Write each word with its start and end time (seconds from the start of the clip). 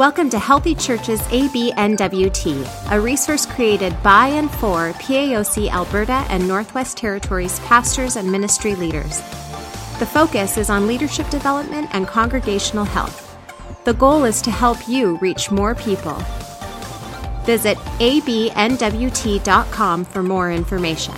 Welcome 0.00 0.30
to 0.30 0.38
Healthy 0.38 0.76
Churches 0.76 1.20
ABNWT, 1.24 2.90
a 2.90 2.98
resource 2.98 3.44
created 3.44 4.02
by 4.02 4.28
and 4.28 4.50
for 4.50 4.94
PAOC 4.94 5.68
Alberta 5.68 6.24
and 6.30 6.48
Northwest 6.48 6.96
Territories 6.96 7.60
pastors 7.60 8.16
and 8.16 8.32
ministry 8.32 8.74
leaders. 8.74 9.18
The 9.98 10.08
focus 10.10 10.56
is 10.56 10.70
on 10.70 10.86
leadership 10.86 11.28
development 11.28 11.90
and 11.92 12.06
congregational 12.06 12.86
health. 12.86 13.36
The 13.84 13.92
goal 13.92 14.24
is 14.24 14.40
to 14.40 14.50
help 14.50 14.88
you 14.88 15.18
reach 15.18 15.50
more 15.50 15.74
people. 15.74 16.14
Visit 17.44 17.76
abnwt.com 17.98 18.84
for 20.06 20.22
more 20.22 20.50
information. 20.50 21.14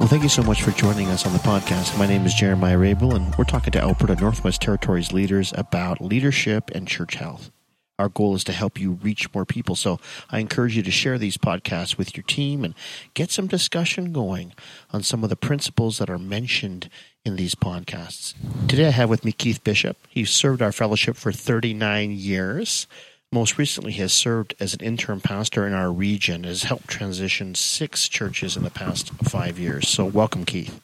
Well, 0.00 0.08
thank 0.08 0.24
you 0.24 0.28
so 0.28 0.42
much 0.42 0.64
for 0.64 0.72
joining 0.72 1.06
us 1.06 1.24
on 1.24 1.32
the 1.34 1.38
podcast. 1.38 1.96
My 1.96 2.08
name 2.08 2.26
is 2.26 2.34
Jeremiah 2.34 2.78
Rabel, 2.78 3.14
and 3.14 3.32
we're 3.36 3.44
talking 3.44 3.70
to 3.74 3.80
Alberta 3.80 4.16
Northwest 4.16 4.60
Territories 4.60 5.12
leaders 5.12 5.52
about 5.56 6.00
leadership 6.00 6.72
and 6.74 6.88
church 6.88 7.14
health. 7.14 7.52
Our 7.98 8.08
goal 8.08 8.36
is 8.36 8.44
to 8.44 8.52
help 8.52 8.80
you 8.80 8.92
reach 8.92 9.32
more 9.34 9.44
people. 9.44 9.74
So 9.74 9.98
I 10.30 10.38
encourage 10.38 10.76
you 10.76 10.82
to 10.82 10.90
share 10.90 11.18
these 11.18 11.36
podcasts 11.36 11.98
with 11.98 12.16
your 12.16 12.22
team 12.24 12.64
and 12.64 12.74
get 13.14 13.30
some 13.30 13.48
discussion 13.48 14.12
going 14.12 14.52
on 14.92 15.02
some 15.02 15.24
of 15.24 15.30
the 15.30 15.36
principles 15.36 15.98
that 15.98 16.08
are 16.08 16.18
mentioned 16.18 16.88
in 17.24 17.36
these 17.36 17.54
podcasts. 17.54 18.34
Today 18.68 18.86
I 18.86 18.90
have 18.90 19.10
with 19.10 19.24
me 19.24 19.32
Keith 19.32 19.64
Bishop. 19.64 19.96
He's 20.08 20.30
served 20.30 20.62
our 20.62 20.72
fellowship 20.72 21.16
for 21.16 21.32
39 21.32 22.12
years. 22.12 22.86
Most 23.30 23.58
recently, 23.58 23.92
he 23.92 24.00
has 24.00 24.14
served 24.14 24.54
as 24.58 24.72
an 24.72 24.80
interim 24.80 25.20
pastor 25.20 25.66
in 25.66 25.74
our 25.74 25.92
region, 25.92 26.44
has 26.44 26.62
helped 26.62 26.88
transition 26.88 27.54
six 27.54 28.08
churches 28.08 28.56
in 28.56 28.62
the 28.62 28.70
past 28.70 29.10
five 29.10 29.58
years. 29.58 29.86
So, 29.86 30.06
welcome, 30.06 30.46
Keith. 30.46 30.80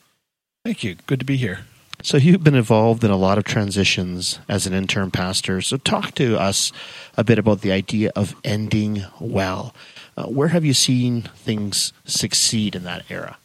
Thank 0.63 0.85
you. 0.85 0.97
Good 1.07 1.21
to 1.21 1.25
be 1.25 1.39
here. 1.39 1.61
So 2.05 2.19
you've 2.19 2.45
been 2.45 2.55
involved 2.55 3.03
in 3.03 3.11
a 3.11 3.17
lot 3.17 3.39
of 3.39 3.45
transitions 3.45 4.39
as 4.47 4.67
an 4.67 4.75
interim 4.75 5.11
pastor. 5.11 5.63
So 5.63 5.79
talk 5.79 6.15
to 6.17 6.39
us 6.39 6.71
a 7.17 7.25
bit 7.25 7.39
about 7.39 7.63
the 7.63 7.73
idea 7.73 8.13
of 8.15 8.37
ending 8.45 9.07
well. 9.19 9.75
Uh, 10.15 10.27
where 10.27 10.49
have 10.49 10.67
you 10.67 10.75
seen 10.75 11.23
things 11.23 11.95
succeed 12.05 12.75
in 12.75 12.85
that 12.85 13.07
era? 13.09 13.39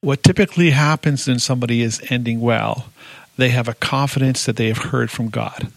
What 0.00 0.22
typically 0.22 0.70
happens 0.70 1.28
when 1.28 1.38
somebody 1.38 1.82
is 1.82 2.00
ending 2.08 2.40
well, 2.40 2.86
they 3.36 3.50
have 3.50 3.68
a 3.68 3.74
confidence 3.74 4.46
that 4.46 4.56
they 4.56 4.68
have 4.68 4.90
heard 4.90 5.10
from 5.10 5.28
God. 5.28 5.70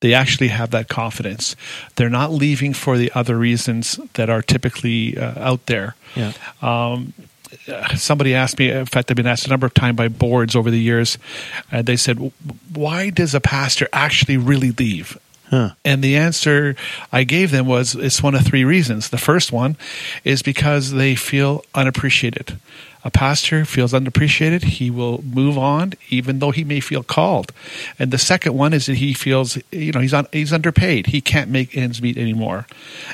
They 0.00 0.12
actually 0.12 0.48
have 0.48 0.72
that 0.72 0.88
confidence. 0.88 1.54
They're 1.94 2.10
not 2.10 2.32
leaving 2.32 2.74
for 2.74 2.98
the 2.98 3.12
other 3.14 3.38
reasons 3.38 4.00
that 4.14 4.28
are 4.28 4.42
typically 4.42 5.16
uh, 5.16 5.34
out 5.38 5.66
there. 5.66 5.94
Yeah. 6.16 6.32
Um, 6.60 7.12
Uh, 7.68 7.96
somebody 7.96 8.34
asked 8.34 8.58
me, 8.58 8.70
in 8.70 8.86
fact, 8.86 9.10
I've 9.10 9.16
been 9.16 9.26
asked 9.26 9.46
a 9.46 9.50
number 9.50 9.66
of 9.66 9.74
times 9.74 9.96
by 9.96 10.08
boards 10.08 10.54
over 10.54 10.70
the 10.70 10.80
years, 10.80 11.18
and 11.70 11.86
they 11.86 11.96
said, 11.96 12.32
why 12.72 13.10
does 13.10 13.34
a 13.34 13.40
pastor 13.40 13.88
actually 13.92 14.36
really 14.36 14.70
leave? 14.70 15.18
Huh. 15.50 15.70
And 15.84 16.02
the 16.02 16.16
answer 16.16 16.74
I 17.12 17.24
gave 17.24 17.52
them 17.52 17.66
was 17.66 17.94
it's 17.94 18.22
one 18.22 18.34
of 18.34 18.44
three 18.44 18.64
reasons. 18.64 19.10
The 19.10 19.18
first 19.18 19.52
one 19.52 19.76
is 20.24 20.42
because 20.42 20.92
they 20.92 21.14
feel 21.14 21.64
unappreciated 21.74 22.58
a 23.06 23.10
pastor 23.10 23.64
feels 23.64 23.94
unappreciated, 23.94 24.64
he 24.64 24.90
will 24.90 25.22
move 25.22 25.56
on, 25.56 25.92
even 26.10 26.40
though 26.40 26.50
he 26.50 26.64
may 26.64 26.80
feel 26.80 27.04
called. 27.04 27.52
And 28.00 28.10
the 28.10 28.18
second 28.18 28.54
one 28.54 28.72
is 28.72 28.86
that 28.86 28.96
he 28.96 29.14
feels, 29.14 29.56
you 29.70 29.92
know, 29.92 30.00
he's 30.00 30.12
on, 30.12 30.26
he's 30.32 30.52
underpaid. 30.52 31.06
He 31.06 31.20
can't 31.20 31.48
make 31.48 31.76
ends 31.76 32.02
meet 32.02 32.18
anymore. 32.18 32.66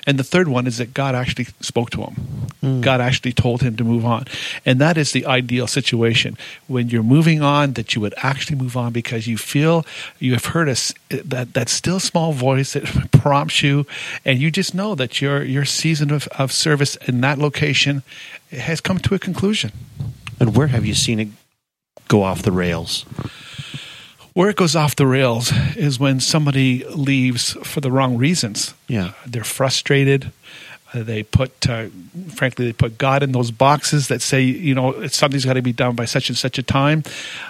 And 0.06 0.18
the 0.18 0.24
third 0.24 0.48
one 0.48 0.66
is 0.66 0.78
that 0.78 0.94
God 0.94 1.14
actually 1.14 1.48
spoke 1.60 1.90
to 1.90 2.04
him. 2.04 2.16
Mm. 2.62 2.80
God 2.80 3.02
actually 3.02 3.34
told 3.34 3.60
him 3.60 3.76
to 3.76 3.84
move 3.84 4.06
on. 4.06 4.24
And 4.64 4.80
that 4.80 4.96
is 4.96 5.12
the 5.12 5.26
ideal 5.26 5.66
situation 5.66 6.38
when 6.68 6.88
you're 6.88 7.02
moving 7.02 7.42
on, 7.42 7.74
that 7.74 7.94
you 7.94 8.00
would 8.00 8.14
actually 8.16 8.56
move 8.56 8.78
on 8.78 8.94
because 8.94 9.26
you 9.26 9.36
feel 9.36 9.84
you 10.18 10.32
have 10.32 10.46
heard 10.46 10.70
a, 10.70 10.76
that 11.10 11.52
that 11.52 11.68
still 11.68 12.00
small 12.00 12.32
voice 12.32 12.72
that 12.72 12.84
prompts 13.12 13.62
you, 13.62 13.86
and 14.24 14.40
you 14.40 14.50
just 14.50 14.74
know 14.74 14.94
that 14.94 15.20
your 15.20 15.42
your 15.42 15.66
season 15.66 16.10
of, 16.10 16.28
of 16.28 16.50
service 16.50 16.96
in 17.06 17.20
that 17.20 17.38
location 17.38 18.02
has 18.52 18.80
come 18.80 18.98
to 19.00 19.14
a 19.14 19.18
conclusion. 19.18 19.72
And 20.40 20.56
where 20.56 20.68
have 20.68 20.84
you 20.84 20.94
seen 20.94 21.20
it 21.20 21.28
go 22.08 22.22
off 22.22 22.42
the 22.42 22.52
rails? 22.52 23.04
Where 24.34 24.48
it 24.48 24.56
goes 24.56 24.74
off 24.74 24.96
the 24.96 25.06
rails 25.06 25.52
is 25.76 25.98
when 25.98 26.18
somebody 26.20 26.84
leaves 26.88 27.52
for 27.64 27.80
the 27.80 27.90
wrong 27.90 28.16
reasons. 28.16 28.74
Yeah. 28.88 29.12
They're 29.26 29.44
frustrated. 29.44 30.32
They 30.94 31.22
put, 31.22 31.68
uh, 31.68 31.86
frankly, 32.34 32.66
they 32.66 32.72
put 32.72 32.98
God 32.98 33.22
in 33.22 33.32
those 33.32 33.50
boxes 33.50 34.08
that 34.08 34.20
say, 34.20 34.42
you 34.42 34.74
know, 34.74 35.06
something's 35.06 35.44
got 35.44 35.54
to 35.54 35.62
be 35.62 35.72
done 35.72 35.94
by 35.94 36.04
such 36.04 36.28
and 36.28 36.36
such 36.36 36.58
a 36.58 36.62
time. 36.62 37.02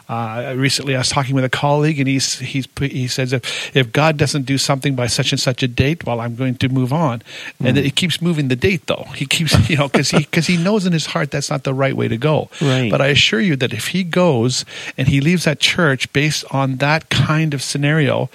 Uh, 0.09 0.55
recently, 0.57 0.95
I 0.95 0.99
was 0.99 1.09
talking 1.09 1.35
with 1.35 1.45
a 1.45 1.49
colleague, 1.49 1.99
and 1.99 2.07
he's 2.07 2.39
he's 2.39 2.69
he 2.79 3.09
says 3.09 3.33
if 3.33 3.75
if 3.75 3.93
God 3.93 4.17
doesn't 4.17 4.43
do 4.45 4.59
something 4.59 4.95
by 4.95 5.09
such 5.09 5.33
and 5.33 5.41
such 5.41 5.63
a 5.63 5.69
date, 5.69 6.07
well, 6.07 6.21
I'm 6.21 6.37
going 6.37 6.55
to 6.57 6.69
move 6.69 6.93
on, 6.93 7.21
mm. 7.61 7.69
and 7.69 7.79
it 7.79 7.97
keeps 7.97 8.23
moving 8.23 8.47
the 8.49 8.57
date 8.57 8.87
though. 8.87 9.07
He 9.17 9.27
keeps, 9.27 9.53
you 9.69 9.77
know, 9.77 9.89
because 9.89 10.11
he 10.11 10.19
because 10.19 10.47
he 10.47 10.57
knows 10.57 10.87
in 10.87 10.93
his 10.93 11.07
heart 11.07 11.33
that's 11.33 11.51
not 11.51 11.65
the 11.65 11.75
right 11.75 11.97
way 11.97 12.09
to 12.09 12.17
go. 12.17 12.49
Right. 12.61 12.91
But 12.91 13.01
I 13.01 13.09
assure 13.09 13.41
you 13.41 13.57
that 13.57 13.73
if 13.73 13.89
he 13.89 14.05
goes 14.05 14.65
and 14.97 15.09
he 15.09 15.21
leaves 15.21 15.45
that 15.45 15.59
church 15.59 16.13
based 16.13 16.45
on 16.53 16.77
that 16.77 17.11
kind 17.11 17.55
of 17.55 17.63
scenario, 17.63 18.31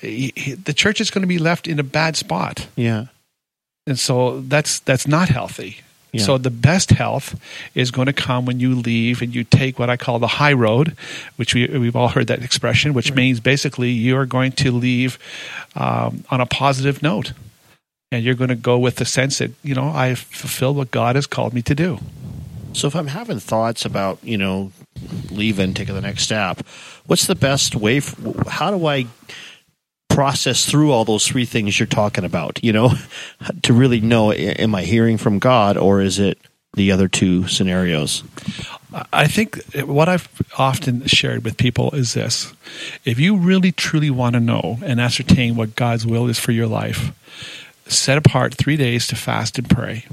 he, 0.00 0.32
he, 0.34 0.54
the 0.54 0.74
church 0.74 1.00
is 1.00 1.10
going 1.10 1.22
to 1.22 1.28
be 1.28 1.38
left 1.38 1.68
in 1.68 1.78
a 1.78 1.84
bad 1.84 2.16
spot. 2.16 2.66
Yeah 2.74 3.06
and 3.86 3.98
so 3.98 4.40
that's 4.40 4.80
that's 4.80 5.06
not 5.06 5.28
healthy. 5.28 5.80
Yeah. 6.12 6.24
So 6.24 6.36
the 6.36 6.50
best 6.50 6.90
health 6.90 7.40
is 7.74 7.90
going 7.90 8.06
to 8.06 8.12
come 8.12 8.44
when 8.44 8.60
you 8.60 8.74
leave 8.74 9.22
and 9.22 9.34
you 9.34 9.44
take 9.44 9.78
what 9.78 9.88
I 9.88 9.96
call 9.96 10.18
the 10.18 10.26
high 10.26 10.52
road, 10.52 10.94
which 11.36 11.54
we 11.54 11.66
we've 11.66 11.96
all 11.96 12.08
heard 12.08 12.26
that 12.26 12.42
expression, 12.42 12.92
which 12.92 13.10
right. 13.10 13.16
means 13.16 13.40
basically 13.40 13.90
you're 13.90 14.26
going 14.26 14.52
to 14.52 14.72
leave 14.72 15.18
um, 15.74 16.24
on 16.30 16.40
a 16.40 16.46
positive 16.46 17.02
note, 17.02 17.32
and 18.10 18.22
you're 18.24 18.34
going 18.34 18.50
to 18.50 18.54
go 18.54 18.78
with 18.78 18.96
the 18.96 19.06
sense 19.06 19.38
that 19.38 19.52
you 19.62 19.74
know 19.74 19.88
I've 19.88 20.18
fulfilled 20.18 20.76
what 20.76 20.90
God 20.90 21.16
has 21.16 21.26
called 21.26 21.54
me 21.54 21.62
to 21.62 21.74
do. 21.74 21.98
So 22.74 22.86
if 22.86 22.94
I'm 22.94 23.08
having 23.08 23.40
thoughts 23.40 23.86
about 23.86 24.18
you 24.22 24.36
know 24.36 24.70
leaving, 25.30 25.72
taking 25.72 25.94
the 25.94 26.02
next 26.02 26.24
step, 26.24 26.60
what's 27.06 27.26
the 27.26 27.34
best 27.34 27.74
way? 27.74 28.00
For, 28.00 28.50
how 28.50 28.70
do 28.70 28.86
I 28.86 29.06
process 30.14 30.66
through 30.66 30.92
all 30.92 31.04
those 31.04 31.26
three 31.26 31.44
things 31.44 31.78
you're 31.78 31.86
talking 31.86 32.24
about, 32.24 32.62
you 32.62 32.72
know, 32.72 32.92
to 33.62 33.72
really 33.72 34.00
know 34.00 34.32
am 34.32 34.74
I 34.74 34.82
hearing 34.82 35.18
from 35.18 35.38
God 35.38 35.76
or 35.76 36.00
is 36.00 36.18
it 36.18 36.38
the 36.74 36.92
other 36.92 37.08
two 37.08 37.46
scenarios? 37.48 38.22
I 39.12 39.26
think 39.26 39.62
what 39.84 40.08
I've 40.08 40.28
often 40.58 41.06
shared 41.06 41.44
with 41.44 41.56
people 41.56 41.90
is 41.92 42.14
this. 42.14 42.52
If 43.04 43.18
you 43.18 43.36
really 43.36 43.72
truly 43.72 44.10
want 44.10 44.34
to 44.34 44.40
know 44.40 44.78
and 44.84 45.00
ascertain 45.00 45.56
what 45.56 45.76
God's 45.76 46.06
will 46.06 46.28
is 46.28 46.38
for 46.38 46.52
your 46.52 46.66
life, 46.66 47.12
set 47.86 48.18
apart 48.18 48.54
three 48.54 48.76
days 48.76 49.06
to 49.08 49.16
fast 49.16 49.58
and 49.58 49.68
pray. 49.68 50.04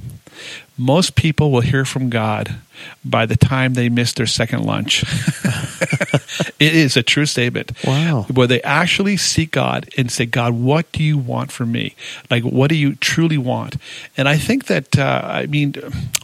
Most 0.79 1.15
people 1.15 1.51
will 1.51 1.59
hear 1.61 1.83
from 1.83 2.09
God 2.09 2.55
by 3.03 3.25
the 3.25 3.35
time 3.35 3.73
they 3.73 3.89
miss 3.89 4.13
their 4.13 4.25
second 4.25 4.63
lunch. 4.63 5.03
it 6.59 6.75
is 6.75 6.97
a 6.97 7.03
true 7.03 7.25
statement. 7.25 7.71
Wow. 7.85 8.25
Where 8.33 8.47
they 8.47 8.61
actually 8.61 9.17
seek 9.17 9.51
God 9.51 9.89
and 9.97 10.11
say, 10.11 10.25
God, 10.25 10.53
what 10.53 10.91
do 10.91 11.03
you 11.03 11.17
want 11.17 11.51
from 11.51 11.71
me? 11.71 11.95
Like, 12.29 12.43
what 12.43 12.69
do 12.69 12.75
you 12.75 12.95
truly 12.95 13.37
want? 13.37 13.77
And 14.17 14.27
I 14.27 14.37
think 14.37 14.65
that, 14.65 14.97
uh, 14.97 15.21
I 15.23 15.45
mean, 15.45 15.75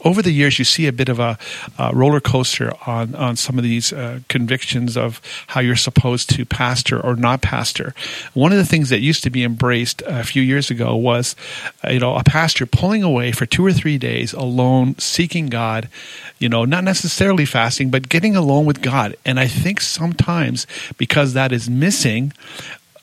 over 0.03 0.21
the 0.21 0.31
years, 0.31 0.59
you 0.59 0.65
see 0.65 0.87
a 0.87 0.93
bit 0.93 1.09
of 1.09 1.19
a, 1.19 1.37
roller 1.93 2.19
coaster 2.19 2.73
on, 2.87 3.15
on 3.15 3.35
some 3.35 3.57
of 3.57 3.63
these 3.63 3.93
uh, 3.93 4.19
convictions 4.27 4.97
of 4.97 5.21
how 5.47 5.61
you're 5.61 5.75
supposed 5.75 6.29
to 6.31 6.45
pastor 6.45 6.99
or 6.99 7.15
not 7.15 7.41
pastor. 7.41 7.93
One 8.33 8.51
of 8.51 8.57
the 8.57 8.65
things 8.65 8.89
that 8.89 8.99
used 8.99 9.23
to 9.23 9.29
be 9.29 9.43
embraced 9.43 10.01
a 10.05 10.23
few 10.23 10.41
years 10.41 10.71
ago 10.71 10.95
was, 10.95 11.35
uh, 11.83 11.91
you 11.91 11.99
know, 11.99 12.15
a 12.15 12.23
pastor 12.23 12.65
pulling 12.65 13.03
away 13.03 13.31
for 13.31 13.45
two 13.45 13.65
or 13.65 13.73
three 13.73 13.97
days 13.97 14.33
alone, 14.45 14.97
seeking 14.99 15.47
God, 15.47 15.89
you 16.39 16.49
know, 16.49 16.65
not 16.65 16.83
necessarily 16.83 17.45
fasting, 17.45 17.89
but 17.89 18.09
getting 18.09 18.35
alone 18.35 18.65
with 18.65 18.81
God. 18.81 19.15
And 19.25 19.39
I 19.39 19.47
think 19.47 19.81
sometimes 19.81 20.67
because 20.97 21.33
that 21.33 21.51
is 21.51 21.69
missing, 21.69 22.33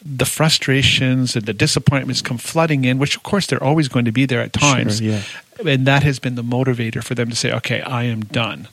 the 0.05 0.25
frustrations 0.25 1.37
and 1.37 1.47
the 1.47 1.53
disappointments 1.53 2.23
come 2.23 2.39
flooding 2.39 2.85
in, 2.85 2.99
which 2.99 3.17
of 3.17 3.23
course 3.23 3.47
they're 3.47 3.63
always 3.63 3.89
going 3.89 4.05
to 4.05 4.13
be 4.13 4.27
there 4.27 4.41
at 4.41 4.53
times. 4.53 4.99
Sure, 4.99 5.09
yeah. 5.09 5.23
And 5.65 5.87
that 5.87 6.03
has 6.03 6.19
been 6.19 6.35
the 6.35 6.43
motivator 6.43 7.03
for 7.03 7.15
them 7.15 7.31
to 7.31 7.37
say, 7.37 7.53
okay, 7.53 7.81
I 7.83 8.05
am 8.05 8.21
done. 8.21 8.69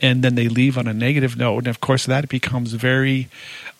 And 0.00 0.24
then 0.24 0.34
they 0.34 0.48
leave 0.48 0.78
on 0.78 0.88
a 0.88 0.94
negative 0.94 1.36
note. 1.36 1.58
And 1.58 1.68
of 1.68 1.80
course, 1.80 2.06
that 2.06 2.28
becomes 2.28 2.72
very, 2.72 3.28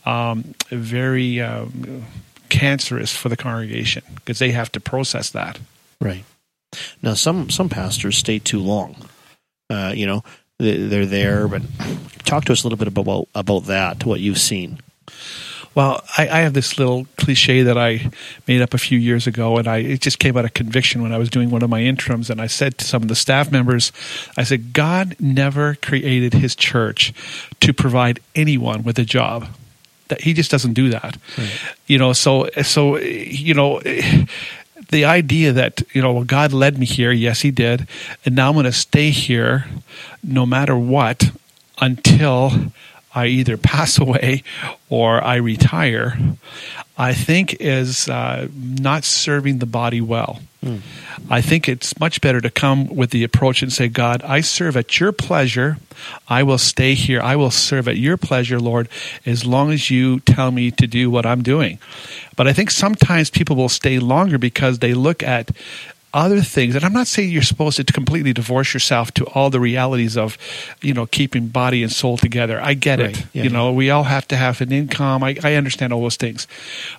um, 0.05 0.55
very 0.69 1.41
um, 1.41 2.05
cancerous 2.49 3.15
for 3.17 3.29
the 3.29 3.37
congregation 3.37 4.03
because 4.17 4.39
they 4.39 4.53
have 4.53 4.71
to 4.73 4.81
process 4.81 5.31
that. 5.31 5.59
Right. 6.01 6.25
Now, 7.03 7.15
some 7.15 7.51
some 7.51 7.69
pastors 7.69 8.17
stay 8.17 8.39
too 8.39 8.61
long. 8.61 8.97
Uh, 9.71 9.93
you 9.95 10.07
know, 10.07 10.23
they're 10.59 11.07
there, 11.07 11.49
but 11.49 11.63
talk 12.25 12.45
to 12.47 12.53
us 12.53 12.63
a 12.63 12.67
little 12.67 12.79
bit 12.79 12.89
about 12.89 13.29
about 13.35 13.65
that. 13.65 14.05
What 14.05 14.21
you've 14.21 14.39
seen. 14.39 14.79
Well, 15.75 16.05
I, 16.19 16.29
I, 16.29 16.41
have 16.41 16.53
this 16.53 16.79
little 16.79 17.07
cliche 17.17 17.63
that 17.63 17.79
I 17.79 18.11
made 18.47 18.61
up 18.61 18.75
a 18.75 18.79
few 18.79 18.99
years 18.99 19.27
ago, 19.27 19.57
and 19.57 19.67
I 19.67 19.79
it 19.79 20.01
just 20.03 20.19
came 20.19 20.37
out 20.37 20.45
of 20.45 20.53
conviction 20.53 21.03
when 21.03 21.13
I 21.13 21.19
was 21.19 21.31
doing 21.31 21.49
one 21.49 21.63
of 21.63 21.71
my 21.71 21.81
interims, 21.81 22.29
and 22.29 22.43
I 22.43 22.47
said 22.47 22.77
to 22.79 22.85
some 22.85 23.01
of 23.01 23.09
the 23.09 23.15
staff 23.15 23.51
members, 23.51 23.91
I 24.37 24.45
said, 24.45 24.75
God 24.75 25.17
never 25.19 25.77
created 25.77 26.35
His 26.35 26.55
church 26.55 27.15
to 27.61 27.73
provide 27.73 28.21
anyone 28.35 28.83
with 28.83 28.99
a 28.99 29.05
job. 29.05 29.49
That 30.09 30.21
He 30.21 30.35
just 30.35 30.51
doesn't 30.51 30.75
do 30.75 30.91
that. 30.91 31.17
Right. 31.39 31.61
You 31.87 31.97
know, 31.97 32.13
so 32.13 32.51
so 32.63 32.99
you 32.99 33.55
know 33.55 33.81
the 34.93 35.05
idea 35.05 35.53
that 35.53 35.83
you 35.93 36.01
know 36.01 36.13
well, 36.13 36.25
God 36.25 36.53
led 36.53 36.79
me 36.79 36.87
here, 36.87 37.11
yes, 37.11 37.41
He 37.41 37.51
did, 37.51 37.89
and 38.25 38.37
now 38.37 38.49
I'm 38.49 38.55
going 38.55 38.65
to 38.65 38.73
stay 38.73 39.11
here, 39.11 39.67
no 40.23 40.47
matter 40.47 40.77
what, 40.77 41.33
until 41.81 42.73
I 43.15 43.27
either 43.27 43.57
pass 43.57 43.99
away 43.99 44.43
or 44.89 45.23
I 45.23 45.37
retire, 45.37 46.19
I 46.97 47.15
think 47.15 47.57
is 47.61 48.09
uh, 48.09 48.49
not 48.55 49.05
serving 49.05 49.59
the 49.59 49.67
body 49.67 50.01
well. 50.01 50.41
Mm. 50.65 50.81
I 51.29 51.41
think 51.41 51.69
it's 51.69 51.99
much 51.99 52.21
better 52.21 52.41
to 52.41 52.51
come 52.51 52.87
with 52.87 53.11
the 53.11 53.25
approach 53.25 53.63
and 53.63 53.73
say, 53.73 53.89
God, 53.89 54.23
I 54.23 54.41
serve 54.41 54.77
at 54.77 55.01
your 55.01 55.11
pleasure. 55.11 55.79
I 56.29 56.43
will 56.43 56.59
stay 56.59 56.95
here. 56.95 57.21
I 57.21 57.37
will 57.37 57.51
serve 57.51 57.89
at 57.89 57.97
your 57.97 58.17
pleasure, 58.17 58.61
Lord, 58.61 58.89
as 59.27 59.45
long 59.45 59.73
as 59.73 59.91
you 59.91 60.21
tell 60.21 60.51
me 60.51 60.71
to 60.73 60.87
do 60.87 61.11
what 61.11 61.27
I'm 61.27 61.43
doing. 61.43 61.79
But 62.37 62.47
I 62.47 62.53
think 62.53 62.71
sometimes 62.71 63.31
people 63.31 63.57
will 63.57 63.69
stay 63.69 63.99
longer 63.99 64.39
because 64.39 64.79
they 64.79 64.95
look 64.95 65.23
at 65.23 65.51
other 66.15 66.41
things 66.41 66.75
and 66.75 66.85
i'm 66.85 66.93
not 66.93 67.07
saying 67.07 67.31
you're 67.31 67.43
supposed 67.43 67.77
to 67.77 67.85
completely 67.85 68.33
divorce 68.33 68.75
yourself 68.75 69.13
to 69.13 69.25
all 69.29 69.51
the 69.51 69.61
realities 69.61 70.17
of 70.17 70.37
you 70.81 70.93
know 70.93 71.07
keeping 71.07 71.49
body 71.49 71.83
and 71.83 71.93
soul 71.93 72.17
together 72.17 72.61
i 72.61 72.75
get 72.75 72.99
right. 72.99 73.19
it 73.19 73.27
yeah, 73.33 73.43
you 73.45 73.51
know 73.51 73.73
we 73.73 73.91
all 73.91 74.05
have 74.05 74.27
to 74.29 74.37
have 74.37 74.61
an 74.61 74.73
income 74.73 75.23
I, 75.23 75.37
I 75.43 75.55
understand 75.55 75.93
all 75.93 76.03
those 76.03 76.17
things 76.17 76.47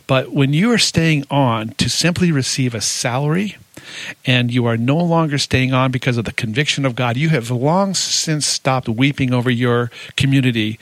but 0.08 0.32
when 0.32 0.54
you 0.54 0.72
are 0.72 0.78
staying 0.78 1.26
on 1.30 1.70
to 1.70 1.90
simply 1.90 2.32
receive 2.32 2.74
a 2.74 2.82
salary 2.82 3.58
and 4.26 4.52
you 4.52 4.66
are 4.66 4.78
no 4.78 4.98
longer 4.98 5.38
staying 5.38 5.74
on 5.74 5.92
because 5.92 6.18
of 6.18 6.26
the 6.26 6.32
conviction 6.32 6.86
of 6.86 6.96
God. 6.96 7.18
You 7.18 7.30
have 7.30 7.52
long 7.52 7.94
since 7.94 8.46
stopped 8.46 8.88
weeping 8.88 9.34
over 9.34 9.50
your 9.50 9.92
community. 10.16 10.80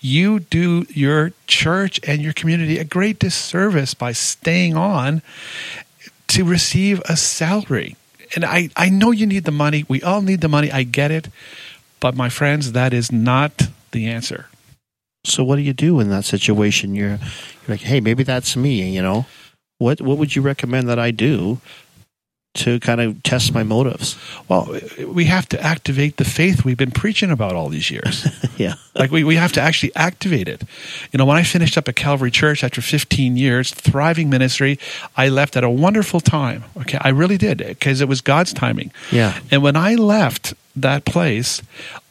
You 0.00 0.40
do 0.40 0.86
your 0.90 1.32
church 1.46 2.00
and 2.06 2.22
your 2.22 2.32
community 2.32 2.78
a 2.78 2.84
great 2.84 3.18
disservice 3.18 3.94
by 3.94 4.12
staying 4.12 4.76
on 4.76 5.22
to 6.34 6.44
receive 6.44 7.00
a 7.08 7.16
salary. 7.16 7.96
And 8.34 8.44
I, 8.44 8.68
I 8.76 8.88
know 8.88 9.12
you 9.12 9.26
need 9.26 9.44
the 9.44 9.52
money. 9.52 9.84
We 9.88 10.02
all 10.02 10.20
need 10.20 10.40
the 10.40 10.48
money. 10.48 10.70
I 10.70 10.82
get 10.82 11.10
it. 11.10 11.28
But 12.00 12.16
my 12.16 12.28
friends, 12.28 12.72
that 12.72 12.92
is 12.92 13.12
not 13.12 13.68
the 13.92 14.08
answer. 14.08 14.48
So 15.24 15.44
what 15.44 15.56
do 15.56 15.62
you 15.62 15.72
do 15.72 16.00
in 16.00 16.10
that 16.10 16.24
situation? 16.24 16.94
You're, 16.94 17.18
you're 17.18 17.68
like, 17.68 17.80
hey, 17.80 18.00
maybe 18.00 18.24
that's 18.24 18.56
me, 18.56 18.90
you 18.90 19.00
know? 19.00 19.26
What 19.78 20.00
what 20.00 20.18
would 20.18 20.36
you 20.36 20.42
recommend 20.42 20.88
that 20.88 20.98
I 20.98 21.10
do 21.10 21.60
to 22.54 22.78
kind 22.80 23.00
of 23.00 23.22
test 23.22 23.52
my 23.52 23.62
motives? 23.62 24.16
Well, 24.48 24.78
we 25.06 25.24
have 25.26 25.48
to 25.50 25.60
activate 25.60 26.16
the 26.16 26.24
faith 26.24 26.64
we've 26.64 26.76
been 26.76 26.92
preaching 26.92 27.30
about 27.30 27.54
all 27.54 27.68
these 27.68 27.90
years. 27.90 28.26
yeah. 28.56 28.74
Like 28.94 29.10
we, 29.10 29.24
we 29.24 29.36
have 29.36 29.52
to 29.52 29.60
actually 29.60 29.94
activate 29.96 30.48
it. 30.48 30.62
You 31.12 31.18
know, 31.18 31.24
when 31.24 31.36
I 31.36 31.42
finished 31.42 31.76
up 31.76 31.88
at 31.88 31.96
Calvary 31.96 32.30
Church 32.30 32.62
after 32.62 32.80
15 32.80 33.36
years, 33.36 33.72
thriving 33.72 34.30
ministry, 34.30 34.78
I 35.16 35.28
left 35.28 35.56
at 35.56 35.64
a 35.64 35.70
wonderful 35.70 36.20
time. 36.20 36.64
Okay. 36.78 36.98
I 37.00 37.08
really 37.08 37.38
did 37.38 37.58
because 37.58 38.00
it 38.00 38.08
was 38.08 38.20
God's 38.20 38.52
timing. 38.52 38.92
Yeah. 39.10 39.38
And 39.50 39.62
when 39.62 39.76
I 39.76 39.94
left 39.94 40.54
that 40.76 41.04
place, 41.04 41.60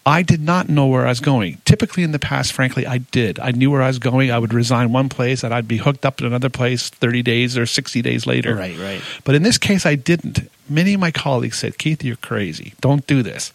I 0.05 0.21
did 0.21 0.41
not 0.41 0.67
know 0.67 0.87
where 0.87 1.05
I 1.05 1.09
was 1.09 1.21
going. 1.21 1.61
Typically 1.63 2.03
in 2.03 2.11
the 2.11 2.19
past, 2.19 2.51
frankly, 2.51 2.85
I 2.85 2.97
did. 2.97 3.39
I 3.39 3.51
knew 3.51 3.71
where 3.71 3.81
I 3.81 3.87
was 3.87 3.99
going. 3.99 4.31
I 4.31 4.39
would 4.39 4.53
resign 4.53 4.91
one 4.91 5.07
place 5.07 5.43
and 5.43 5.53
I'd 5.53 5.67
be 5.67 5.77
hooked 5.77 6.05
up 6.05 6.19
in 6.19 6.27
another 6.27 6.49
place 6.49 6.89
30 6.89 7.21
days 7.21 7.57
or 7.57 7.65
60 7.65 8.01
days 8.01 8.27
later. 8.27 8.55
Right, 8.55 8.77
right. 8.77 9.01
But 9.23 9.35
in 9.35 9.43
this 9.43 9.57
case, 9.57 9.85
I 9.85 9.95
didn't 9.95 10.49
many 10.69 10.93
of 10.93 10.99
my 10.99 11.11
colleagues 11.11 11.59
said, 11.59 11.77
Keith, 11.77 12.03
you're 12.03 12.15
crazy. 12.17 12.73
Don't 12.81 13.05
do 13.07 13.21
this. 13.21 13.53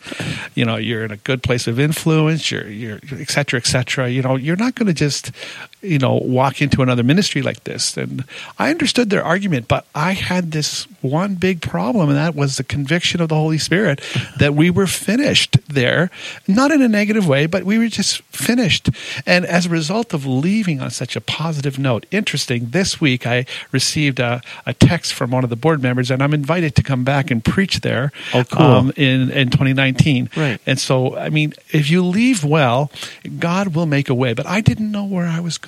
You 0.55 0.65
know, 0.65 0.77
you're 0.77 1.05
in 1.05 1.11
a 1.11 1.17
good 1.17 1.43
place 1.43 1.67
of 1.67 1.81
influence, 1.81 2.51
you're, 2.51 2.69
you're, 2.69 3.01
et 3.13 3.31
cetera, 3.31 3.59
et 3.59 3.67
cetera. 3.67 4.09
You 4.09 4.23
know, 4.23 4.37
you're 4.37 4.57
not 4.57 4.75
going 4.75 4.87
to 4.87 4.95
just, 4.95 5.33
you 5.81 5.99
know, 5.99 6.15
walk 6.15 6.61
into 6.61 6.83
another 6.83 7.03
ministry 7.03 7.43
like 7.43 7.65
this. 7.65 7.97
And 7.97 8.25
I 8.59 8.71
understood 8.71 9.11
their 9.11 9.23
argument, 9.23 9.69
but 9.69 9.87
I 9.95 10.13
had 10.13 10.51
this 10.53 10.85
one 11.01 11.37
big 11.37 11.63
problem, 11.63 12.09
and 12.09 12.19
that 12.19 12.35
was 12.35 12.57
the 12.57 12.65
conviction 12.65 13.21
of 13.21 13.29
the 13.29 13.37
Holy 13.37 13.59
Spirit 13.59 14.01
that 14.39 14.55
we 14.55 14.71
were 14.71 14.87
finished 14.87 15.57
there, 15.69 16.11
not 16.47 16.71
in 16.71 16.83
a 16.83 16.89
negative 16.89 17.29
way, 17.29 17.47
but 17.47 17.65
we 17.65 17.79
were 17.79 17.89
just 17.89 18.23
finished. 18.23 18.91
And 19.25 19.47
as 19.47 19.67
a 19.67 19.71
result 19.71 20.13
of 20.13 20.27
leaving 20.27 20.81
on 20.81 20.91
such 20.91 21.15
a 21.15 21.21
positive 21.21 21.79
note, 21.79 22.07
interesting, 22.11 22.71
this 22.71 23.01
week 23.01 23.27
I 23.27 23.47
received 23.71 24.19
a, 24.19 24.43
a 24.67 24.75
text 24.75 25.15
from 25.15 25.31
one 25.31 25.45
of 25.45 25.51
the 25.51 25.57
board 25.57 25.83
members, 25.83 26.11
and 26.11 26.23
I'm 26.23 26.35
invited 26.35 26.75
to 26.77 26.83
come 26.83 27.05
back 27.05 27.31
and 27.31 27.45
preach 27.45 27.81
there. 27.81 28.11
Oh, 28.35 28.45
cool. 28.45 28.67
Um, 28.67 28.93
in 28.97 29.31
in 29.31 29.51
2019. 29.51 30.31
Right. 30.37 30.61
And 30.67 30.79
so, 30.79 31.17
I 31.17 31.31
mean, 31.31 31.55
if 31.71 31.91
you 31.91 32.05
leave 32.05 32.45
well, 32.45 32.91
God 33.39 33.75
will 33.75 33.87
make 33.87 34.09
a 34.09 34.15
way. 34.15 34.35
But 34.35 34.47
I 34.47 34.61
didn't 34.61 34.91
know 34.91 35.05
where 35.05 35.27
I 35.27 35.41
was 35.41 35.59
going. 35.59 35.68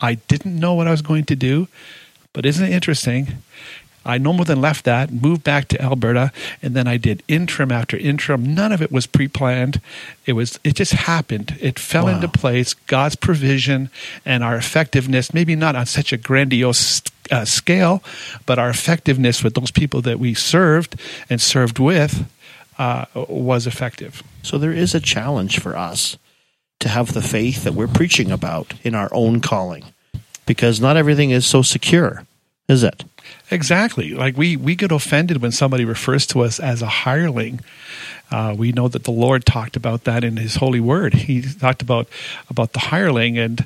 I 0.00 0.14
didn't 0.14 0.58
know 0.58 0.74
what 0.74 0.86
I 0.86 0.90
was 0.90 1.02
going 1.02 1.24
to 1.24 1.36
do. 1.36 1.68
But 2.32 2.46
isn't 2.46 2.64
it 2.64 2.72
interesting? 2.72 3.42
I 4.04 4.16
no 4.16 4.32
more 4.32 4.44
than 4.44 4.60
left 4.60 4.84
that, 4.86 5.12
moved 5.12 5.44
back 5.44 5.68
to 5.68 5.82
Alberta, 5.82 6.32
and 6.62 6.74
then 6.74 6.86
I 6.86 6.96
did 6.96 7.22
interim 7.28 7.70
after 7.70 7.96
interim. 7.96 8.54
None 8.54 8.72
of 8.72 8.80
it 8.80 8.90
was 8.90 9.06
pre-planned. 9.06 9.80
It 10.24 10.32
was 10.32 10.58
it 10.64 10.76
just 10.76 10.92
happened. 10.92 11.56
It 11.60 11.78
fell 11.78 12.06
wow. 12.06 12.14
into 12.14 12.28
place. 12.28 12.74
God's 12.74 13.16
provision 13.16 13.90
and 14.24 14.42
our 14.42 14.56
effectiveness, 14.56 15.34
maybe 15.34 15.56
not 15.56 15.76
on 15.76 15.84
such 15.84 16.12
a 16.12 16.16
grandiose 16.16 17.02
uh, 17.30 17.44
scale, 17.44 18.02
but 18.46 18.58
our 18.58 18.70
effectiveness 18.70 19.44
with 19.44 19.54
those 19.54 19.70
people 19.70 20.00
that 20.02 20.18
we 20.18 20.32
served 20.32 20.98
and 21.28 21.40
served 21.40 21.78
with 21.78 22.26
uh, 22.78 23.04
was 23.14 23.66
effective. 23.66 24.22
So 24.42 24.56
there 24.56 24.72
is 24.72 24.94
a 24.94 25.00
challenge 25.00 25.60
for 25.60 25.76
us 25.76 26.16
to 26.80 26.88
have 26.88 27.12
the 27.12 27.22
faith 27.22 27.64
that 27.64 27.74
we're 27.74 27.88
preaching 27.88 28.30
about 28.30 28.74
in 28.82 28.94
our 28.94 29.08
own 29.12 29.40
calling, 29.40 29.84
because 30.46 30.80
not 30.80 30.96
everything 30.96 31.30
is 31.30 31.46
so 31.46 31.62
secure, 31.62 32.24
is 32.68 32.82
it? 32.82 33.04
Exactly. 33.50 34.14
Like 34.14 34.36
we, 34.36 34.56
we 34.56 34.74
get 34.74 34.92
offended 34.92 35.42
when 35.42 35.52
somebody 35.52 35.84
refers 35.84 36.26
to 36.28 36.40
us 36.40 36.60
as 36.60 36.82
a 36.82 36.86
hireling. 36.86 37.60
Uh, 38.30 38.54
we 38.56 38.72
know 38.72 38.88
that 38.88 39.04
the 39.04 39.10
Lord 39.10 39.44
talked 39.44 39.76
about 39.76 40.04
that 40.04 40.22
in 40.22 40.36
His 40.36 40.56
holy 40.56 40.80
word. 40.80 41.14
He 41.14 41.42
talked 41.42 41.82
about 41.82 42.08
about 42.50 42.74
the 42.74 42.80
hireling, 42.80 43.38
and 43.38 43.64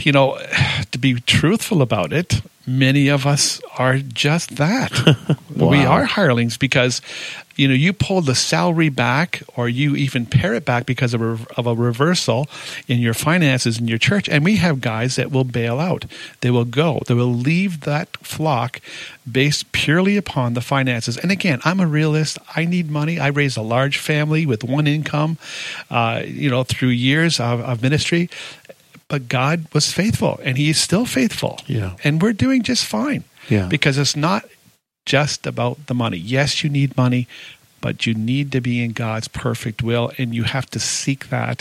you 0.00 0.12
know, 0.12 0.38
to 0.90 0.98
be 0.98 1.14
truthful 1.20 1.82
about 1.82 2.12
it, 2.12 2.40
many 2.66 3.08
of 3.08 3.26
us 3.26 3.60
are 3.78 3.98
just 3.98 4.56
that. 4.56 4.92
wow. 5.56 5.68
We 5.70 5.78
are 5.78 6.04
hirelings 6.04 6.56
because, 6.56 7.00
you 7.56 7.66
know, 7.66 7.74
you 7.74 7.92
pull 7.92 8.20
the 8.20 8.34
salary 8.34 8.88
back 8.88 9.42
or 9.56 9.68
you 9.68 9.96
even 9.96 10.26
pare 10.26 10.54
it 10.54 10.64
back 10.64 10.86
because 10.86 11.14
of 11.14 11.22
a, 11.22 11.38
of 11.56 11.66
a 11.66 11.74
reversal 11.74 12.48
in 12.86 12.98
your 12.98 13.14
finances 13.14 13.78
in 13.78 13.88
your 13.88 13.98
church. 13.98 14.28
And 14.28 14.44
we 14.44 14.56
have 14.56 14.80
guys 14.80 15.16
that 15.16 15.30
will 15.30 15.44
bail 15.44 15.80
out. 15.80 16.04
They 16.40 16.50
will 16.50 16.64
go. 16.64 17.00
They 17.06 17.14
will 17.14 17.34
leave 17.34 17.80
that 17.80 18.16
flock 18.18 18.80
based 19.30 19.72
purely 19.72 20.16
upon 20.16 20.54
the 20.54 20.60
finances. 20.60 21.16
And 21.16 21.30
again, 21.30 21.60
I'm 21.64 21.80
a 21.80 21.86
realist. 21.86 22.38
I 22.56 22.64
need 22.64 22.90
money. 22.90 23.18
I 23.18 23.28
raised 23.28 23.56
a 23.56 23.62
large 23.62 23.98
family 23.98 24.46
with 24.46 24.64
one 24.64 24.86
income, 24.86 25.38
uh, 25.90 26.22
you 26.24 26.50
know, 26.50 26.64
through 26.64 26.88
years 26.88 27.38
of, 27.38 27.60
of 27.60 27.82
ministry 27.82 28.28
but 29.12 29.28
God 29.28 29.66
was 29.74 29.92
faithful 29.92 30.40
and 30.42 30.56
he 30.56 30.70
is 30.70 30.80
still 30.80 31.04
faithful. 31.04 31.60
Yeah. 31.66 31.96
And 32.02 32.22
we're 32.22 32.32
doing 32.32 32.62
just 32.62 32.86
fine. 32.86 33.24
Yeah. 33.50 33.68
Because 33.68 33.98
it's 33.98 34.16
not 34.16 34.46
just 35.04 35.46
about 35.46 35.86
the 35.86 35.92
money. 35.92 36.16
Yes, 36.16 36.64
you 36.64 36.70
need 36.70 36.96
money, 36.96 37.28
but 37.82 38.06
you 38.06 38.14
need 38.14 38.52
to 38.52 38.62
be 38.62 38.82
in 38.82 38.92
God's 38.92 39.28
perfect 39.28 39.82
will 39.82 40.12
and 40.16 40.34
you 40.34 40.44
have 40.44 40.64
to 40.70 40.80
seek 40.80 41.28
that. 41.28 41.60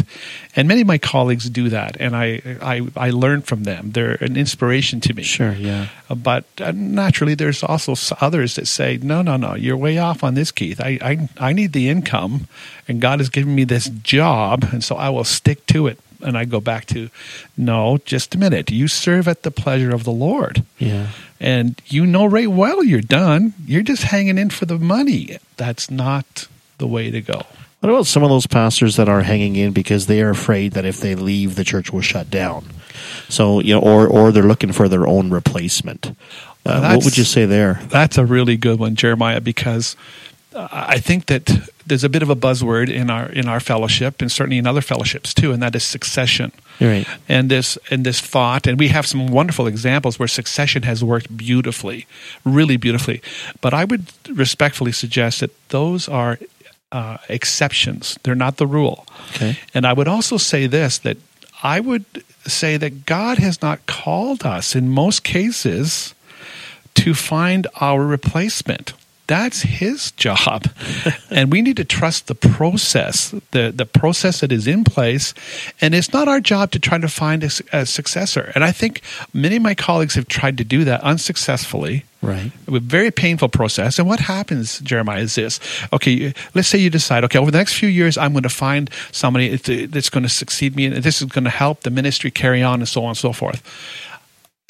And 0.55 0.65
many 0.65 0.79
of 0.79 0.87
my 0.87 0.97
colleagues 0.97 1.49
do 1.49 1.67
that 1.67 1.97
and 1.99 2.15
I 2.15 2.39
I, 2.61 2.87
I 2.95 3.09
learn 3.09 3.41
from 3.41 3.63
them. 3.63 3.91
They're 3.91 4.15
an 4.21 4.37
inspiration 4.37 5.01
to 5.01 5.13
me. 5.13 5.23
Sure, 5.23 5.51
yeah. 5.51 5.89
Uh, 6.09 6.15
but 6.15 6.45
uh, 6.61 6.71
naturally 6.73 7.35
there's 7.35 7.63
also 7.63 7.95
others 8.21 8.55
that 8.55 8.67
say, 8.69 8.97
"No, 9.03 9.21
no, 9.21 9.35
no, 9.35 9.55
you're 9.55 9.75
way 9.75 9.97
off 9.97 10.23
on 10.23 10.35
this, 10.35 10.51
Keith. 10.53 10.79
I 10.79 10.97
I 11.01 11.27
I 11.49 11.51
need 11.51 11.73
the 11.73 11.89
income 11.89 12.47
and 12.87 13.01
God 13.01 13.19
has 13.19 13.27
given 13.27 13.53
me 13.53 13.65
this 13.65 13.89
job 13.89 14.69
and 14.71 14.81
so 14.81 14.95
I 14.95 15.09
will 15.09 15.25
stick 15.25 15.65
to 15.65 15.87
it." 15.87 15.99
And 16.23 16.37
I 16.37 16.45
go 16.45 16.59
back 16.59 16.85
to, 16.87 17.09
no, 17.57 17.97
just 18.05 18.35
a 18.35 18.37
minute. 18.37 18.71
You 18.71 18.87
serve 18.87 19.27
at 19.27 19.43
the 19.43 19.51
pleasure 19.51 19.93
of 19.93 20.03
the 20.03 20.11
Lord. 20.11 20.63
Yeah. 20.79 21.07
And 21.39 21.81
you 21.87 22.05
know 22.05 22.25
right 22.25 22.47
well 22.47 22.83
you're 22.83 23.01
done. 23.01 23.53
You're 23.65 23.81
just 23.81 24.03
hanging 24.03 24.37
in 24.37 24.49
for 24.49 24.65
the 24.65 24.77
money. 24.77 25.37
That's 25.57 25.89
not 25.89 26.47
the 26.77 26.87
way 26.87 27.11
to 27.11 27.21
go. 27.21 27.43
What 27.79 27.89
about 27.89 28.05
some 28.05 28.21
of 28.23 28.29
those 28.29 28.45
pastors 28.45 28.95
that 28.97 29.09
are 29.09 29.23
hanging 29.23 29.55
in 29.55 29.71
because 29.71 30.05
they 30.05 30.21
are 30.21 30.29
afraid 30.29 30.73
that 30.73 30.85
if 30.85 30.99
they 30.99 31.15
leave, 31.15 31.55
the 31.55 31.63
church 31.63 31.91
will 31.91 32.01
shut 32.01 32.29
down? 32.29 32.65
So 33.27 33.59
you 33.59 33.73
know, 33.73 33.81
or 33.81 34.07
or 34.07 34.31
they're 34.31 34.43
looking 34.43 34.71
for 34.71 34.87
their 34.87 35.07
own 35.07 35.31
replacement. 35.31 36.15
Uh, 36.63 36.93
what 36.93 37.05
would 37.05 37.17
you 37.17 37.23
say 37.23 37.45
there? 37.45 37.81
That's 37.87 38.19
a 38.19 38.25
really 38.25 38.55
good 38.55 38.77
one, 38.77 38.95
Jeremiah, 38.95 39.41
because 39.41 39.95
I 40.53 40.99
think 40.99 41.27
that 41.27 41.49
there's 41.85 42.03
a 42.03 42.09
bit 42.09 42.21
of 42.21 42.29
a 42.29 42.35
buzzword 42.35 42.89
in 42.89 43.09
our 43.09 43.29
in 43.29 43.47
our 43.47 43.59
fellowship, 43.59 44.21
and 44.21 44.31
certainly 44.31 44.57
in 44.57 44.67
other 44.67 44.81
fellowships 44.81 45.33
too, 45.33 45.51
and 45.51 45.61
that 45.61 45.75
is 45.75 45.83
succession. 45.83 46.51
Right. 46.79 47.07
And 47.29 47.49
this 47.49 47.77
and 47.89 48.05
this 48.05 48.19
thought, 48.19 48.67
and 48.67 48.77
we 48.77 48.89
have 48.89 49.07
some 49.07 49.27
wonderful 49.27 49.67
examples 49.67 50.19
where 50.19 50.27
succession 50.27 50.83
has 50.83 51.03
worked 51.03 51.35
beautifully, 51.35 52.05
really 52.43 52.77
beautifully. 52.77 53.21
But 53.61 53.73
I 53.73 53.85
would 53.85 54.05
respectfully 54.29 54.91
suggest 54.91 55.39
that 55.39 55.51
those 55.69 56.09
are 56.09 56.37
uh, 56.91 57.17
exceptions; 57.29 58.17
they're 58.23 58.35
not 58.35 58.57
the 58.57 58.67
rule. 58.67 59.05
Okay. 59.35 59.57
And 59.73 59.85
I 59.85 59.93
would 59.93 60.07
also 60.07 60.37
say 60.37 60.67
this: 60.67 60.97
that 60.99 61.17
I 61.63 61.79
would 61.79 62.05
say 62.45 62.77
that 62.77 63.05
God 63.05 63.37
has 63.37 63.61
not 63.61 63.85
called 63.85 64.45
us 64.45 64.75
in 64.75 64.89
most 64.89 65.23
cases 65.23 66.13
to 66.95 67.13
find 67.13 67.67
our 67.79 68.03
replacement. 68.03 68.93
That's 69.31 69.61
his 69.61 70.11
job. 70.11 70.65
and 71.29 71.53
we 71.53 71.61
need 71.61 71.77
to 71.77 71.85
trust 71.85 72.27
the 72.27 72.35
process, 72.35 73.33
the, 73.51 73.71
the 73.73 73.85
process 73.85 74.41
that 74.41 74.51
is 74.51 74.67
in 74.67 74.83
place. 74.83 75.33
And 75.79 75.95
it's 75.95 76.11
not 76.11 76.27
our 76.27 76.41
job 76.41 76.71
to 76.71 76.79
try 76.79 76.97
to 76.97 77.07
find 77.07 77.41
a, 77.41 77.49
a 77.71 77.85
successor. 77.85 78.51
And 78.55 78.65
I 78.65 78.73
think 78.73 79.01
many 79.33 79.55
of 79.55 79.61
my 79.61 79.73
colleagues 79.73 80.15
have 80.15 80.27
tried 80.27 80.57
to 80.57 80.65
do 80.65 80.83
that 80.83 80.99
unsuccessfully. 80.99 82.03
Right. 82.21 82.51
With 82.67 82.83
very 82.83 83.09
painful 83.09 83.47
process. 83.47 83.99
And 83.99 84.07
what 84.07 84.19
happens, 84.19 84.79
Jeremiah, 84.81 85.21
is 85.21 85.35
this. 85.35 85.61
Okay, 85.93 86.33
let's 86.53 86.67
say 86.67 86.77
you 86.77 86.89
decide, 86.89 87.23
okay, 87.23 87.39
over 87.39 87.51
the 87.51 87.57
next 87.57 87.75
few 87.75 87.87
years, 87.89 88.17
I'm 88.17 88.33
going 88.33 88.43
to 88.43 88.49
find 88.49 88.89
somebody 89.13 89.55
that's 89.85 90.09
going 90.09 90.23
to 90.23 90.29
succeed 90.29 90.75
me, 90.75 90.87
and 90.87 90.97
this 90.97 91.21
is 91.21 91.29
going 91.29 91.45
to 91.45 91.49
help 91.49 91.81
the 91.81 91.89
ministry 91.89 92.29
carry 92.29 92.61
on, 92.61 92.81
and 92.81 92.87
so 92.87 93.03
on 93.03 93.11
and 93.11 93.17
so 93.17 93.31
forth 93.31 93.63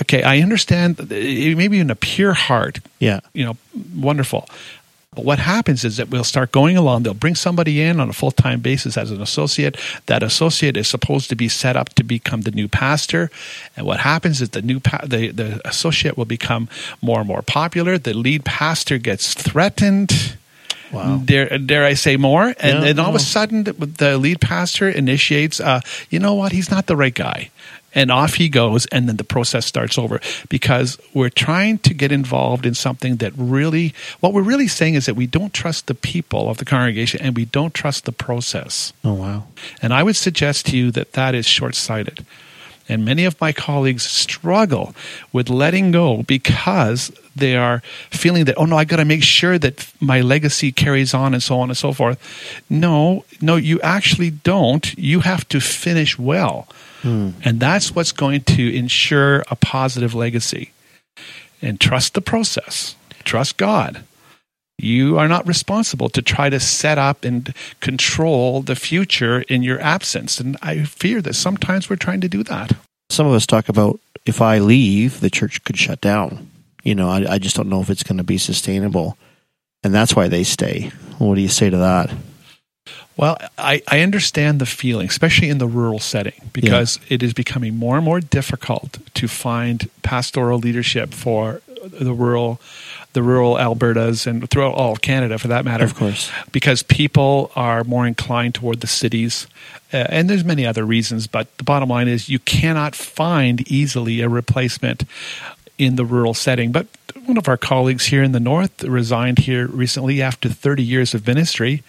okay, 0.02 0.24
I 0.24 0.40
understand 0.40 1.10
maybe 1.10 1.80
in 1.80 1.90
a 1.90 1.96
pure 1.96 2.34
heart, 2.34 2.80
yeah, 3.00 3.20
you 3.34 3.46
know, 3.46 3.58
wonderful. 3.96 4.48
But 5.14 5.26
what 5.26 5.40
happens 5.40 5.84
is 5.84 5.98
that 5.98 6.08
we'll 6.08 6.24
start 6.24 6.54
going 6.54 6.78
along. 6.78 7.04
They'll 7.04 7.14
bring 7.14 7.36
somebody 7.36 7.82
in 7.82 8.00
on 8.00 8.10
a 8.10 8.14
full 8.14 8.32
time 8.32 8.62
basis 8.62 8.98
as 8.98 9.12
an 9.12 9.22
associate. 9.22 9.76
That 10.06 10.24
associate 10.24 10.78
is 10.78 10.88
supposed 10.88 11.28
to 11.30 11.36
be 11.36 11.50
set 11.50 11.76
up 11.76 11.90
to 11.96 12.04
become 12.04 12.44
the 12.44 12.52
new 12.52 12.70
pastor. 12.70 13.30
And 13.76 13.86
what 13.86 14.00
happens 14.00 14.42
is 14.42 14.52
the 14.52 14.62
new 14.62 14.80
pa- 14.80 15.04
the 15.06 15.32
the 15.32 15.60
associate 15.68 16.16
will 16.18 16.24
become 16.26 16.70
more 17.02 17.20
and 17.20 17.28
more 17.28 17.42
popular. 17.42 17.98
The 17.98 18.14
lead 18.14 18.46
pastor 18.46 18.98
gets 19.00 19.34
threatened. 19.34 20.38
Wow. 20.94 21.22
Dare, 21.24 21.58
dare 21.58 21.86
I 21.86 21.94
say 21.96 22.18
more? 22.18 22.48
And 22.60 22.80
Yeah, 22.80 22.80
then 22.80 23.00
all 23.00 23.10
of 23.10 23.16
a 23.16 23.20
sudden, 23.20 23.64
the 23.64 24.18
lead 24.18 24.42
pastor 24.42 24.90
initiates, 24.90 25.60
uh, 25.62 25.80
you 26.10 26.20
know 26.20 26.34
what? 26.34 26.52
He's 26.52 26.70
not 26.70 26.88
the 26.88 26.98
right 26.98 27.16
guy. 27.16 27.50
And 27.94 28.12
off 28.12 28.36
he 28.36 28.48
goes, 28.48 28.86
and 28.88 29.08
then 29.08 29.18
the 29.18 29.24
process 29.24 29.66
starts 29.66 29.98
over 29.98 30.22
because 30.50 30.98
we're 31.14 31.30
trying 31.30 31.80
to 31.80 31.94
get 31.94 32.12
involved 32.12 32.66
in 32.66 32.74
something 32.74 33.18
that 33.18 33.34
really, 33.36 33.94
what 34.22 34.34
we're 34.34 34.42
really 34.42 34.68
saying 34.68 34.96
is 34.96 35.06
that 35.08 35.16
we 35.16 35.28
don't 35.28 35.54
trust 35.54 35.88
the 35.88 35.94
people 35.94 36.50
of 36.50 36.58
the 36.58 36.66
congregation 36.66 37.22
and 37.22 37.36
we 37.36 37.46
don't 37.46 37.74
trust 37.74 38.06
the 38.06 38.12
process. 38.12 38.94
Oh 39.04 39.14
wow. 39.14 39.44
And 39.82 39.94
I 39.94 40.04
would 40.04 40.16
suggest 40.16 40.68
to 40.68 40.78
you 40.78 40.92
that 40.92 41.14
that 41.14 41.36
is 41.36 41.46
short 41.46 41.76
sighted. 41.76 42.26
And 42.90 43.06
many 43.06 43.26
of 43.26 43.40
my 43.40 43.54
colleagues 43.54 44.04
struggle 44.04 44.94
with 45.32 45.50
letting 45.50 45.92
go 45.92 46.24
because 46.24 47.12
they 47.36 47.56
are 47.56 47.82
feeling 48.10 48.46
that, 48.46 48.58
oh 48.58 48.66
no, 48.66 48.78
I 48.78 48.86
got 48.86 48.98
to 48.98 49.06
make 49.06 49.24
sure 49.24 49.58
that 49.58 49.92
my 50.00 50.22
legacy 50.22 50.72
carries 50.72 51.14
on 51.14 51.34
and 51.34 51.42
so 51.42 51.60
on 51.60 51.70
and 51.70 51.78
so 51.78 51.94
forth. 51.94 52.20
No, 52.70 53.24
no, 53.40 53.56
you 53.56 53.80
actually 53.82 54.32
don't. 54.32 54.94
You 54.98 55.22
have 55.22 55.48
to 55.50 55.60
finish 55.60 56.18
well. 56.20 56.68
Hmm. 57.02 57.30
And 57.44 57.60
that's 57.60 57.96
what's 57.96 58.12
going 58.12 58.42
to 58.42 58.76
ensure 58.76 59.44
a 59.50 59.56
positive 59.56 60.14
legacy. 60.14 60.72
And 61.62 61.80
trust 61.80 62.16
the 62.16 62.22
process, 62.22 62.96
trust 63.24 63.58
God. 63.58 64.04
You 64.82 65.20
are 65.20 65.28
not 65.28 65.48
responsible 65.48 66.10
to 66.10 66.22
try 66.22 66.50
to 66.50 66.60
set 66.60 66.98
up 66.98 67.24
and 67.24 67.54
control 67.80 68.62
the 68.62 68.76
future 68.76 69.42
in 69.42 69.62
your 69.62 69.80
absence. 69.80 70.40
And 70.40 70.58
I 70.62 70.84
fear 70.84 71.22
that 71.22 71.36
sometimes 71.36 71.90
we're 71.90 71.96
trying 71.98 72.22
to 72.22 72.30
do 72.30 72.44
that. 72.44 72.72
Some 73.10 73.28
of 73.28 73.34
us 73.34 73.46
talk 73.46 73.70
about 73.70 74.00
if 74.26 74.42
I 74.42 74.60
leave, 74.60 75.20
the 75.20 75.30
church 75.30 75.64
could 75.64 75.78
shut 75.78 76.02
down. 76.02 76.50
You 76.84 76.96
know, 76.96 77.10
I, 77.10 77.34
I 77.34 77.38
just 77.38 77.56
don't 77.56 77.70
know 77.70 77.82
if 77.82 77.90
it's 77.90 78.04
going 78.04 78.18
to 78.18 78.24
be 78.24 78.38
sustainable, 78.38 79.18
and 79.84 79.94
that's 79.94 80.16
why 80.16 80.28
they 80.28 80.44
stay. 80.44 80.92
What 81.20 81.36
do 81.36 81.42
you 81.42 81.48
say 81.48 81.70
to 81.70 81.78
that? 81.78 82.12
Well, 83.18 83.38
I, 83.58 83.84
I 83.88 84.00
understand 84.00 84.60
the 84.60 84.66
feeling, 84.66 85.08
especially 85.08 85.50
in 85.50 85.60
the 85.60 85.68
rural 85.68 86.00
setting, 86.00 86.50
because 86.54 87.00
it 87.10 87.22
is 87.22 87.34
becoming 87.34 87.76
more 87.76 87.98
and 87.98 88.06
more 88.06 88.20
difficult 88.20 88.98
to 89.14 89.28
find 89.28 89.90
pastoral 90.02 90.58
leadership 90.58 91.14
for 91.14 91.62
the 91.84 92.14
rural, 92.14 92.60
the 93.14 93.24
rural 93.24 93.56
Albertas 93.56 94.26
and 94.26 94.50
throughout 94.50 94.74
all 94.74 94.94
of 94.94 95.02
Canada, 95.02 95.38
for 95.38 95.48
that 95.50 95.66
matter. 95.66 95.84
Of 95.84 95.96
course. 95.96 96.32
because 96.52 96.84
people 96.84 97.52
are 97.56 97.84
more 97.84 98.08
inclined 98.08 98.56
toward 98.56 98.82
the 98.82 98.88
cities, 98.88 99.48
uh, 99.94 100.06
and 100.10 100.30
there's 100.30 100.44
many 100.44 100.66
other 100.66 100.86
reasons. 100.86 101.28
But 101.28 101.56
the 101.58 101.64
bottom 101.64 101.90
line 101.90 102.08
is, 102.08 102.30
you 102.30 102.40
cannot 102.40 102.96
find 102.96 103.70
easily 103.70 104.22
a 104.22 104.30
replacement 104.30 105.04
in 105.78 105.96
the 105.96 106.06
rural 106.06 106.34
setting. 106.34 106.72
But 106.72 106.88
one 107.26 107.38
of 107.38 107.48
our 107.48 107.58
colleagues 107.58 108.06
here 108.06 108.24
in 108.24 108.32
the 108.32 108.40
north 108.40 108.84
resigned 108.84 109.40
here 109.40 109.68
recently 109.68 110.22
after 110.22 110.50
30 110.50 110.84
years 110.84 111.14
of 111.14 111.28
ministry, 111.28 111.84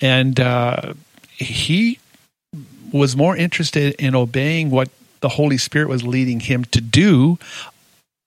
and 0.00 0.40
uh, 0.40 0.94
he 1.30 1.98
was 2.92 3.16
more 3.16 3.36
interested 3.36 3.94
in 3.98 4.14
obeying 4.14 4.70
what 4.70 4.88
the 5.20 5.30
Holy 5.30 5.58
Spirit 5.58 5.88
was 5.88 6.04
leading 6.04 6.40
him 6.40 6.64
to 6.66 6.80
do 6.80 7.38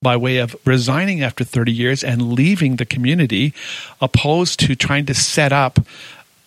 by 0.01 0.17
way 0.17 0.37
of 0.37 0.55
resigning 0.65 1.21
after 1.21 1.43
30 1.43 1.71
years 1.71 2.03
and 2.03 2.33
leaving 2.33 2.77
the 2.77 2.85
community, 2.85 3.53
opposed 4.01 4.59
to 4.61 4.75
trying 4.75 5.05
to 5.05 5.13
set 5.13 5.53
up 5.53 5.79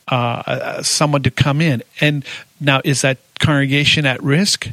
uh, 0.08 0.82
someone 0.82 1.22
to 1.22 1.30
come 1.30 1.60
in. 1.60 1.82
And 2.00 2.24
now, 2.60 2.80
is 2.84 3.02
that 3.02 3.18
congregation 3.38 4.06
at 4.06 4.22
risk? 4.22 4.68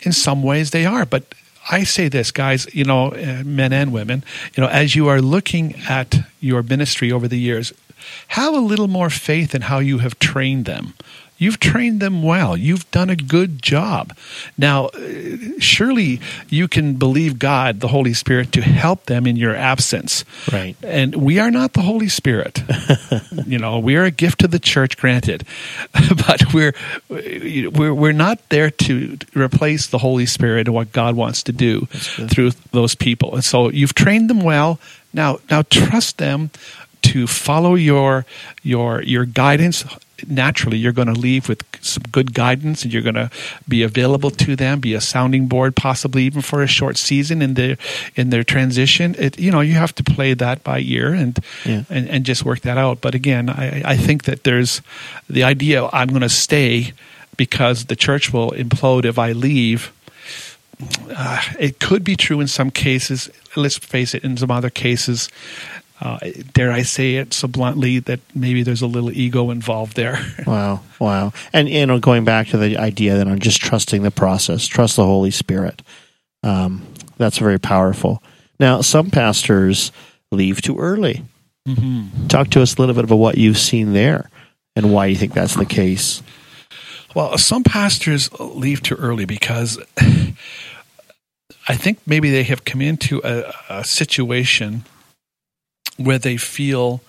In 0.00 0.12
some 0.12 0.42
ways, 0.42 0.70
they 0.70 0.86
are. 0.86 1.04
But 1.04 1.34
I 1.70 1.84
say 1.84 2.08
this, 2.08 2.30
guys, 2.30 2.66
you 2.74 2.84
know, 2.84 3.12
uh, 3.12 3.42
men 3.44 3.72
and 3.72 3.92
women, 3.92 4.24
you 4.54 4.62
know, 4.62 4.68
as 4.68 4.94
you 4.94 5.08
are 5.08 5.20
looking 5.20 5.74
at 5.88 6.16
your 6.40 6.62
ministry 6.62 7.12
over 7.12 7.28
the 7.28 7.38
years, 7.38 7.72
have 8.28 8.54
a 8.54 8.60
little 8.60 8.88
more 8.88 9.10
faith 9.10 9.54
in 9.54 9.62
how 9.62 9.78
you 9.78 9.98
have 9.98 10.18
trained 10.18 10.64
them. 10.64 10.94
You've 11.36 11.58
trained 11.58 12.00
them 12.00 12.22
well. 12.22 12.56
You've 12.56 12.88
done 12.90 13.10
a 13.10 13.16
good 13.16 13.60
job. 13.60 14.16
Now, 14.56 14.86
uh, 14.86 15.00
surely 15.58 16.20
you 16.48 16.68
can 16.68 16.94
believe 16.94 17.38
God, 17.38 17.80
the 17.80 17.88
Holy 17.88 18.14
Spirit, 18.14 18.52
to 18.52 18.62
help 18.62 19.06
them 19.06 19.26
in 19.26 19.36
your 19.36 19.54
absence. 19.54 20.24
Right. 20.52 20.76
And 20.82 21.16
we 21.16 21.40
are 21.40 21.50
not 21.50 21.72
the 21.72 21.82
Holy 21.82 22.08
Spirit. 22.08 22.62
you 23.46 23.58
know, 23.58 23.78
we 23.78 23.96
are 23.96 24.04
a 24.04 24.10
gift 24.12 24.40
to 24.40 24.48
the 24.48 24.60
church, 24.60 24.96
granted, 24.96 25.44
but 25.92 26.54
we're 26.54 26.74
we're 27.08 27.94
we're 27.94 28.12
not 28.12 28.48
there 28.50 28.70
to 28.70 29.18
replace 29.34 29.88
the 29.88 29.98
Holy 29.98 30.26
Spirit 30.26 30.68
and 30.68 30.74
what 30.74 30.92
God 30.92 31.16
wants 31.16 31.42
to 31.44 31.52
do 31.52 31.86
through 31.86 32.52
those 32.70 32.94
people. 32.94 33.34
And 33.34 33.44
so 33.44 33.70
you've 33.70 33.94
trained 33.94 34.30
them 34.30 34.40
well. 34.40 34.78
Now, 35.12 35.38
now 35.50 35.62
trust 35.62 36.18
them 36.18 36.50
to 37.02 37.26
follow 37.26 37.74
your 37.74 38.24
your 38.62 39.02
your 39.02 39.24
guidance 39.24 39.84
naturally 40.26 40.78
you're 40.78 40.92
going 40.92 41.12
to 41.12 41.20
leave 41.20 41.48
with 41.48 41.62
some 41.84 42.02
good 42.12 42.32
guidance 42.34 42.82
and 42.84 42.92
you're 42.92 43.02
going 43.02 43.14
to 43.14 43.30
be 43.68 43.82
available 43.82 44.30
to 44.30 44.54
them 44.56 44.80
be 44.80 44.94
a 44.94 45.00
sounding 45.00 45.46
board 45.48 45.74
possibly 45.74 46.22
even 46.24 46.40
for 46.40 46.62
a 46.62 46.66
short 46.66 46.96
season 46.96 47.42
in 47.42 47.54
their 47.54 47.76
in 48.14 48.30
their 48.30 48.44
transition 48.44 49.14
it 49.18 49.38
you 49.38 49.50
know 49.50 49.60
you 49.60 49.74
have 49.74 49.94
to 49.94 50.04
play 50.04 50.32
that 50.34 50.62
by 50.64 50.78
ear 50.80 51.12
and 51.12 51.38
Yeah. 51.64 51.82
and, 51.90 52.08
and 52.08 52.24
just 52.24 52.44
work 52.44 52.60
that 52.60 52.78
out 52.78 53.00
but 53.00 53.14
again 53.14 53.50
i 53.50 53.82
i 53.84 53.96
think 53.96 54.24
that 54.24 54.44
there's 54.44 54.80
the 55.28 55.42
idea 55.42 55.86
i'm 55.92 56.08
going 56.08 56.22
to 56.22 56.28
stay 56.28 56.92
because 57.36 57.86
the 57.86 57.96
church 57.96 58.32
will 58.32 58.52
implode 58.52 59.04
if 59.04 59.18
i 59.18 59.32
leave 59.32 59.92
uh, 61.10 61.40
it 61.58 61.78
could 61.78 62.02
be 62.02 62.16
true 62.16 62.40
in 62.40 62.48
some 62.48 62.68
cases. 62.70 63.30
Let's 63.54 63.78
face 63.78 64.12
it, 64.12 64.24
in 64.24 64.36
some 64.36 64.50
other 64.50 64.70
cases, 64.70 65.28
uh, 66.04 66.18
dare 66.52 66.70
I 66.70 66.82
say 66.82 67.16
it 67.16 67.32
so 67.32 67.48
bluntly, 67.48 67.98
that 68.00 68.20
maybe 68.34 68.62
there's 68.62 68.82
a 68.82 68.86
little 68.86 69.10
ego 69.10 69.50
involved 69.50 69.96
there. 69.96 70.18
Wow, 70.46 70.82
wow. 71.00 71.32
And 71.52 71.68
you 71.68 71.86
know, 71.86 71.98
going 71.98 72.24
back 72.24 72.48
to 72.48 72.58
the 72.58 72.76
idea 72.76 73.16
that 73.16 73.26
I'm 73.26 73.38
just 73.38 73.60
trusting 73.62 74.02
the 74.02 74.10
process, 74.10 74.66
trust 74.66 74.96
the 74.96 75.04
Holy 75.04 75.30
Spirit. 75.30 75.80
Um, 76.42 76.86
that's 77.16 77.38
very 77.38 77.58
powerful. 77.58 78.22
Now, 78.60 78.82
some 78.82 79.10
pastors 79.10 79.90
leave 80.30 80.60
too 80.60 80.78
early. 80.78 81.24
mm-hmm. 81.66 82.26
Talk 82.26 82.50
to 82.50 82.62
us 82.62 82.76
a 82.76 82.80
little 82.80 82.94
bit 82.94 83.04
about 83.04 83.16
what 83.16 83.38
you've 83.38 83.58
seen 83.58 83.94
there 83.94 84.30
and 84.76 84.92
why 84.92 85.06
you 85.06 85.16
think 85.16 85.32
that's 85.32 85.54
the 85.54 85.64
case. 85.64 86.22
Well, 87.14 87.38
some 87.38 87.62
pastors 87.64 88.30
leave 88.38 88.82
too 88.82 88.96
early 88.96 89.24
because 89.24 89.78
I 91.68 91.74
think 91.74 92.00
maybe 92.06 92.30
they 92.30 92.42
have 92.42 92.64
come 92.64 92.82
into 92.82 93.22
a, 93.24 93.52
a 93.70 93.84
situation 93.84 94.84
where 95.96 96.18
they 96.18 96.36
feel 96.36 97.00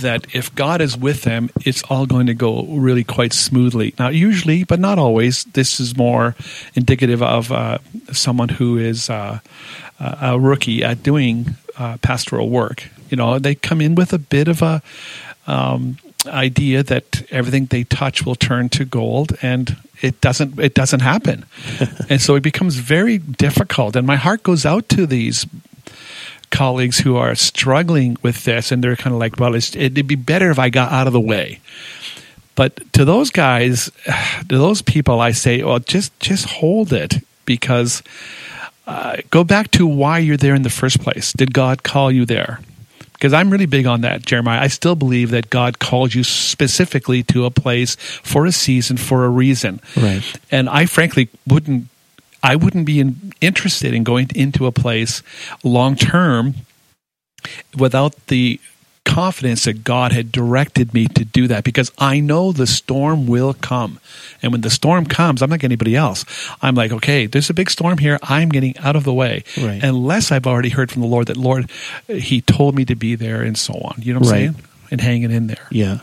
that 0.00 0.26
if 0.34 0.54
God 0.54 0.80
is 0.80 0.96
with 0.96 1.22
them, 1.22 1.50
it's 1.64 1.82
all 1.84 2.06
going 2.06 2.26
to 2.26 2.34
go 2.34 2.64
really 2.64 3.04
quite 3.04 3.32
smoothly. 3.32 3.94
Now, 3.98 4.08
usually, 4.08 4.64
but 4.64 4.78
not 4.78 4.98
always, 4.98 5.44
this 5.44 5.80
is 5.80 5.96
more 5.96 6.36
indicative 6.74 7.22
of 7.22 7.50
uh, 7.50 7.78
someone 8.12 8.50
who 8.50 8.78
is 8.78 9.10
uh, 9.10 9.40
a 9.98 10.38
rookie 10.38 10.84
at 10.84 11.02
doing 11.02 11.56
uh, 11.76 11.96
pastoral 11.98 12.48
work. 12.48 12.88
You 13.10 13.16
know, 13.16 13.38
they 13.38 13.54
come 13.54 13.80
in 13.80 13.94
with 13.94 14.12
a 14.12 14.18
bit 14.18 14.48
of 14.48 14.62
a 14.62 14.82
um, 15.46 15.96
idea 16.26 16.82
that 16.82 17.22
everything 17.30 17.66
they 17.66 17.84
touch 17.84 18.24
will 18.24 18.34
turn 18.34 18.68
to 18.70 18.84
gold, 18.84 19.36
and 19.42 19.76
it 20.02 20.20
doesn't. 20.20 20.58
It 20.58 20.74
doesn't 20.74 21.00
happen, 21.00 21.44
and 22.08 22.20
so 22.20 22.36
it 22.36 22.42
becomes 22.42 22.76
very 22.76 23.18
difficult. 23.18 23.96
And 23.96 24.06
my 24.06 24.16
heart 24.16 24.42
goes 24.42 24.64
out 24.64 24.88
to 24.90 25.06
these 25.06 25.46
colleagues 26.50 26.98
who 26.98 27.16
are 27.16 27.34
struggling 27.34 28.16
with 28.22 28.44
this, 28.44 28.72
and 28.72 28.82
they're 28.82 28.96
kind 28.96 29.14
of 29.14 29.20
like, 29.20 29.38
"Well, 29.38 29.54
it's, 29.54 29.74
it'd 29.74 30.06
be 30.06 30.16
better 30.16 30.50
if 30.50 30.58
I 30.58 30.70
got 30.70 30.92
out 30.92 31.06
of 31.06 31.12
the 31.12 31.20
way." 31.20 31.60
But 32.54 32.92
to 32.94 33.04
those 33.04 33.30
guys, 33.30 33.90
to 34.48 34.58
those 34.58 34.82
people, 34.82 35.20
I 35.20 35.32
say, 35.32 35.62
"Well, 35.62 35.78
just 35.78 36.18
just 36.20 36.46
hold 36.46 36.92
it," 36.92 37.24
because 37.46 38.02
uh, 38.86 39.18
go 39.30 39.44
back 39.44 39.70
to 39.72 39.86
why 39.86 40.18
you're 40.18 40.36
there 40.36 40.54
in 40.54 40.62
the 40.62 40.70
first 40.70 41.00
place. 41.00 41.32
Did 41.32 41.54
God 41.54 41.82
call 41.82 42.10
you 42.10 42.26
there? 42.26 42.60
Because 43.12 43.32
I'm 43.32 43.50
really 43.50 43.66
big 43.66 43.86
on 43.86 44.00
that, 44.00 44.22
Jeremiah. 44.22 44.60
I 44.60 44.68
still 44.68 44.96
believe 44.96 45.30
that 45.30 45.50
God 45.50 45.78
called 45.78 46.14
you 46.14 46.24
specifically 46.24 47.22
to 47.24 47.44
a 47.44 47.50
place 47.50 47.94
for 47.96 48.46
a 48.46 48.52
season, 48.52 48.96
for 48.96 49.26
a 49.26 49.28
reason. 49.28 49.80
Right. 49.94 50.22
And 50.50 50.70
I 50.70 50.86
frankly 50.86 51.28
wouldn't 51.46 51.88
I 52.42 52.56
wouldn't 52.56 52.86
be 52.86 53.00
in, 53.00 53.32
interested 53.40 53.92
in 53.94 54.04
going 54.04 54.30
into 54.34 54.66
a 54.66 54.72
place 54.72 55.22
long 55.62 55.96
term 55.96 56.54
without 57.76 58.14
the 58.26 58.60
confidence 59.04 59.64
that 59.64 59.82
God 59.82 60.12
had 60.12 60.30
directed 60.30 60.92
me 60.92 61.06
to 61.08 61.24
do 61.24 61.48
that 61.48 61.64
because 61.64 61.90
I 61.98 62.20
know 62.20 62.52
the 62.52 62.66
storm 62.66 63.26
will 63.26 63.54
come. 63.54 63.98
And 64.42 64.52
when 64.52 64.60
the 64.60 64.70
storm 64.70 65.06
comes, 65.06 65.42
I'm 65.42 65.50
like 65.50 65.64
anybody 65.64 65.96
else. 65.96 66.24
I'm 66.62 66.74
like, 66.74 66.92
okay, 66.92 67.26
there's 67.26 67.50
a 67.50 67.54
big 67.54 67.70
storm 67.70 67.98
here. 67.98 68.18
I'm 68.22 68.50
getting 68.50 68.76
out 68.78 68.96
of 68.96 69.04
the 69.04 69.14
way. 69.14 69.42
Right. 69.60 69.82
Unless 69.82 70.30
I've 70.30 70.46
already 70.46 70.68
heard 70.68 70.90
from 70.92 71.02
the 71.02 71.08
Lord 71.08 71.28
that, 71.28 71.36
Lord, 71.38 71.70
He 72.08 72.40
told 72.42 72.74
me 72.74 72.84
to 72.84 72.94
be 72.94 73.14
there 73.14 73.42
and 73.42 73.56
so 73.58 73.74
on. 73.74 73.96
You 74.00 74.12
know 74.14 74.20
what 74.20 74.28
I'm 74.28 74.32
Right. 74.32 74.38
saying? 74.54 74.56
And 74.90 75.00
hanging 75.00 75.30
in 75.30 75.46
there. 75.46 75.66
Yeah. 75.70 76.00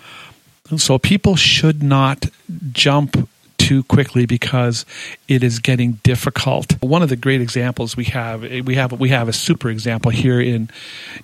So 0.77 0.97
people 0.97 1.35
should 1.35 1.83
not 1.83 2.25
jump 2.71 3.29
too 3.57 3.83
quickly 3.83 4.25
because 4.25 4.85
it 5.27 5.43
is 5.43 5.59
getting 5.59 5.93
difficult. 6.03 6.81
One 6.81 7.01
of 7.01 7.09
the 7.09 7.15
great 7.15 7.41
examples 7.41 7.97
we 7.97 8.05
have 8.05 8.41
we 8.41 8.75
have 8.75 8.91
we 8.93 9.09
have 9.09 9.27
a 9.27 9.33
super 9.33 9.69
example 9.69 10.11
here 10.11 10.39
in 10.39 10.69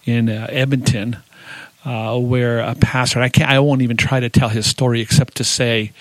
in 0.06 0.30
uh, 0.30 0.48
Edmonton. 0.50 1.18
Uh, 1.86 2.18
where 2.18 2.60
a 2.60 2.76
pastor, 2.76 3.20
I 3.20 3.28
can't, 3.28 3.50
I 3.50 3.60
won't 3.60 3.82
even 3.82 3.98
try 3.98 4.22
to 4.22 4.30
tell 4.30 4.48
his 4.48 4.66
story 4.66 5.02
except 5.02 5.36
to 5.36 5.44
say 5.44 5.92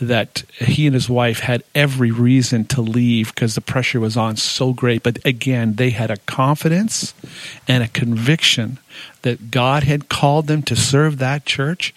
that 0.00 0.44
he 0.60 0.86
and 0.86 0.94
his 0.94 1.10
wife 1.10 1.40
had 1.40 1.64
every 1.74 2.12
reason 2.12 2.64
to 2.66 2.80
leave 2.80 3.34
because 3.34 3.56
the 3.56 3.60
pressure 3.60 3.98
was 3.98 4.16
on 4.16 4.36
so 4.36 4.72
great. 4.72 5.02
But 5.02 5.18
again, 5.24 5.74
they 5.74 5.90
had 5.90 6.12
a 6.12 6.18
confidence 6.18 7.12
and 7.66 7.82
a 7.82 7.88
conviction 7.88 8.78
that 9.26 9.50
God 9.50 9.82
had 9.82 10.08
called 10.08 10.46
them 10.46 10.62
to 10.62 10.76
serve 10.76 11.18
that 11.18 11.44
church, 11.44 11.92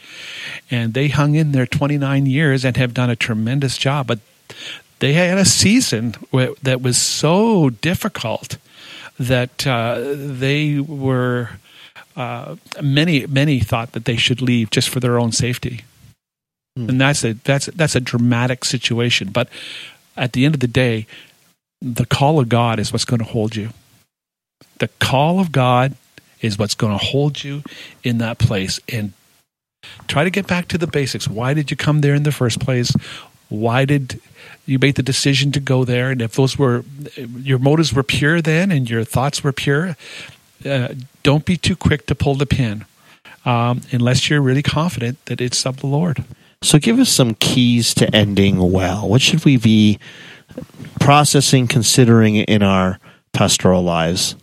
and 0.71 0.95
they 0.95 1.09
hung 1.09 1.35
in 1.35 1.51
there 1.51 1.67
29 1.67 2.25
years 2.25 2.65
and 2.65 2.75
have 2.75 2.91
done 2.91 3.11
a 3.11 3.15
tremendous 3.15 3.77
job. 3.77 4.07
But 4.07 4.17
they 4.97 5.13
had 5.13 5.37
a 5.37 5.45
season 5.45 6.15
that 6.63 6.81
was 6.81 6.97
so 6.97 7.69
difficult 7.69 8.57
that 9.19 9.67
uh, 9.67 10.01
they 10.01 10.79
were 10.79 11.51
uh, 12.15 12.55
many 12.81 13.27
many 13.27 13.59
thought 13.59 13.91
that 13.91 14.05
they 14.05 14.17
should 14.17 14.41
leave 14.41 14.71
just 14.71 14.89
for 14.89 14.99
their 14.99 15.19
own 15.19 15.31
safety, 15.31 15.83
and 16.75 16.99
that's 16.99 17.23
a 17.23 17.33
that's 17.33 17.67
that's 17.67 17.95
a 17.95 18.01
dramatic 18.01 18.65
situation. 18.65 19.29
But 19.31 19.49
at 20.17 20.33
the 20.33 20.45
end 20.45 20.55
of 20.55 20.61
the 20.61 20.67
day, 20.67 21.05
the 21.79 22.07
call 22.07 22.39
of 22.39 22.49
God 22.49 22.79
is 22.79 22.91
what's 22.91 23.05
going 23.05 23.19
to 23.19 23.31
hold 23.37 23.55
you. 23.55 23.69
The 24.79 24.89
call 24.99 25.39
of 25.39 25.51
God 25.51 25.93
is 26.41 26.57
what's 26.57 26.75
going 26.75 26.97
to 26.97 27.03
hold 27.03 27.43
you 27.43 27.63
in 28.03 28.17
that 28.19 28.37
place, 28.37 28.79
and 28.87 29.13
try 30.07 30.23
to 30.23 30.29
get 30.29 30.47
back 30.47 30.67
to 30.67 30.77
the 30.77 30.87
basics. 30.87 31.27
Why 31.27 31.53
did 31.53 31.71
you 31.71 31.77
come 31.77 32.01
there 32.01 32.15
in 32.15 32.23
the 32.23 32.31
first 32.31 32.59
place? 32.59 32.93
Why 33.49 33.85
did 33.85 34.19
you 34.65 34.77
make 34.77 34.95
the 34.95 35.03
decision 35.03 35.51
to 35.53 35.59
go 35.59 35.83
there? 35.83 36.11
And 36.11 36.21
if 36.21 36.33
those 36.33 36.57
were 36.57 36.83
your 37.15 37.59
motives 37.59 37.93
were 37.93 38.03
pure 38.03 38.41
then, 38.41 38.71
and 38.71 38.89
your 38.89 39.03
thoughts 39.03 39.43
were 39.43 39.51
pure, 39.51 39.95
uh, 40.65 40.93
don't 41.23 41.45
be 41.45 41.57
too 41.57 41.75
quick 41.75 42.05
to 42.07 42.15
pull 42.15 42.35
the 42.35 42.45
pin, 42.45 42.85
um, 43.45 43.81
unless 43.91 44.29
you're 44.29 44.41
really 44.41 44.61
confident 44.61 45.23
that 45.25 45.41
it's 45.41 45.65
of 45.65 45.77
the 45.77 45.87
Lord. 45.87 46.23
So 46.61 46.77
give 46.77 46.99
us 46.99 47.09
some 47.09 47.35
keys 47.35 47.93
to 47.95 48.13
ending 48.13 48.71
well. 48.71 49.07
What 49.07 49.21
should 49.21 49.45
we 49.45 49.55
be 49.57 49.97
processing, 50.99 51.67
considering 51.67 52.35
in 52.35 52.61
our 52.61 52.99
pastoral 53.31 53.81
lives? 53.81 54.35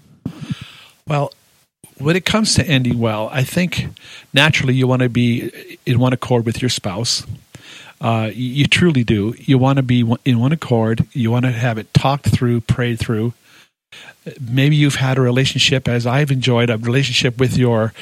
Well, 1.06 1.32
when 1.98 2.16
it 2.16 2.24
comes 2.24 2.54
to 2.54 2.66
ending 2.66 2.98
well, 2.98 3.28
I 3.32 3.42
think 3.42 3.88
naturally 4.34 4.74
you 4.74 4.86
want 4.86 5.02
to 5.02 5.08
be 5.08 5.78
in 5.86 5.98
one 5.98 6.12
accord 6.12 6.44
with 6.44 6.60
your 6.60 6.68
spouse. 6.68 7.26
Uh, 8.00 8.30
you, 8.32 8.44
you 8.44 8.66
truly 8.66 9.04
do. 9.04 9.34
You 9.38 9.58
want 9.58 9.78
to 9.78 9.82
be 9.82 10.04
in 10.24 10.38
one 10.38 10.52
accord. 10.52 11.06
You 11.12 11.30
want 11.30 11.46
to 11.46 11.52
have 11.52 11.78
it 11.78 11.92
talked 11.94 12.28
through, 12.28 12.62
prayed 12.62 12.98
through. 12.98 13.32
Maybe 14.40 14.76
you've 14.76 14.96
had 14.96 15.16
a 15.16 15.20
relationship, 15.22 15.88
as 15.88 16.06
I've 16.06 16.30
enjoyed, 16.30 16.68
a 16.68 16.76
relationship 16.76 17.38
with 17.38 17.56
your 17.56 17.94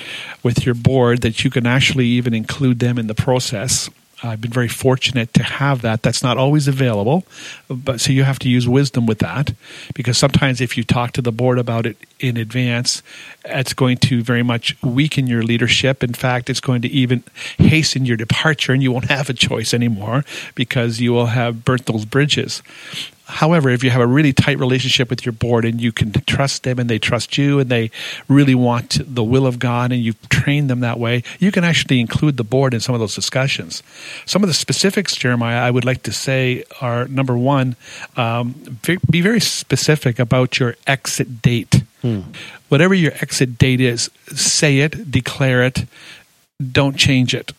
with 0.43 0.65
your 0.65 0.75
board 0.75 1.21
that 1.21 1.45
you 1.45 1.51
can 1.51 1.67
actually 1.67 2.07
even 2.07 2.35
include 2.35 2.81
them 2.81 2.99
in 2.99 3.07
the 3.07 3.15
process. 3.15 3.91
I've 4.25 4.41
been 4.41 4.51
very 4.51 4.69
fortunate 4.69 5.35
to 5.35 5.43
have 5.43 5.83
that. 5.83 6.03
That's 6.03 6.23
not 6.23 6.39
always 6.39 6.67
available, 6.67 7.25
but 7.69 8.01
so 8.01 8.11
you 8.11 8.25
have 8.25 8.39
to 8.41 8.49
use 8.49 8.67
wisdom 8.67 9.05
with 9.05 9.19
that 9.19 9.53
because 9.95 10.17
sometimes 10.17 10.63
if 10.63 10.79
you 10.79 10.83
talk 10.83 11.13
to 11.13 11.23
the 11.23 11.31
board 11.31 11.59
about 11.59 11.85
it 11.85 11.99
in 12.21 12.39
advance, 12.39 13.03
it's 13.45 13.75
going 13.75 13.99
to 13.99 14.23
very 14.23 14.43
much 14.43 14.83
weaken 14.83 15.27
your 15.27 15.43
leadership. 15.43 16.03
In 16.03 16.15
fact, 16.15 16.49
it's 16.49 16.61
going 16.61 16.81
to 16.83 16.89
even 16.89 17.23
hasten 17.59 18.07
your 18.07 18.17
departure 18.17 18.73
and 18.73 18.83
you 18.83 18.93
won't 18.93 19.05
have 19.11 19.29
a 19.29 19.35
choice 19.35 19.75
anymore 19.75 20.25
because 20.55 21.01
you 21.01 21.13
will 21.13 21.27
have 21.27 21.65
burnt 21.65 21.85
those 21.85 22.07
bridges. 22.07 22.63
However, 23.27 23.71
if 23.71 23.83
you 23.83 23.91
have 23.91 24.03
a 24.03 24.07
really 24.07 24.33
tight 24.33 24.59
relationship 24.59 25.09
with 25.09 25.25
your 25.25 25.33
board 25.33 25.65
and 25.65 25.81
you 25.81 25.93
can 25.93 26.13
trust 26.13 26.63
them 26.63 26.79
and 26.79 26.91
they 26.91 26.99
trust 26.99 27.39
you 27.39 27.59
and 27.59 27.71
they 27.71 27.91
really 28.29 28.55
want 28.55 28.99
the 29.03 29.25
will 29.25 29.47
of 29.47 29.59
God 29.59 29.93
and 29.93 30.03
you've 30.03 30.29
trained 30.29 30.69
them 30.69 30.81
that 30.81 30.99
way, 30.99 31.23
you 31.39 31.51
can 31.51 31.65
actually 31.65 32.01
include 32.01 32.37
the 32.37 32.45
board 32.45 32.75
in 32.75 32.81
some 32.81 32.95
of 32.95 33.01
those 33.01 33.15
discussions. 33.15 33.83
Some 34.27 34.43
of 34.43 34.49
the 34.49 34.55
specifics, 34.55 35.17
Jeremiah, 35.17 35.63
I 35.63 35.71
would 35.71 35.85
like 35.85 36.03
to 36.03 36.13
say 36.13 36.65
are 36.81 37.09
number 37.09 37.37
one, 37.37 37.77
um, 38.17 38.79
be 39.11 39.21
very 39.23 39.41
specific 39.41 40.19
about 40.19 40.59
your 40.59 40.77
exit 40.87 41.41
date. 41.41 41.83
Whatever 42.69 42.93
your 42.93 43.13
exit 43.13 43.57
date 43.57 43.81
is, 43.81 44.11
say 44.35 44.81
it, 44.81 45.11
declare 45.11 45.63
it, 45.65 45.87
don't 46.73 46.97
change 46.97 47.35
it. 47.35 47.53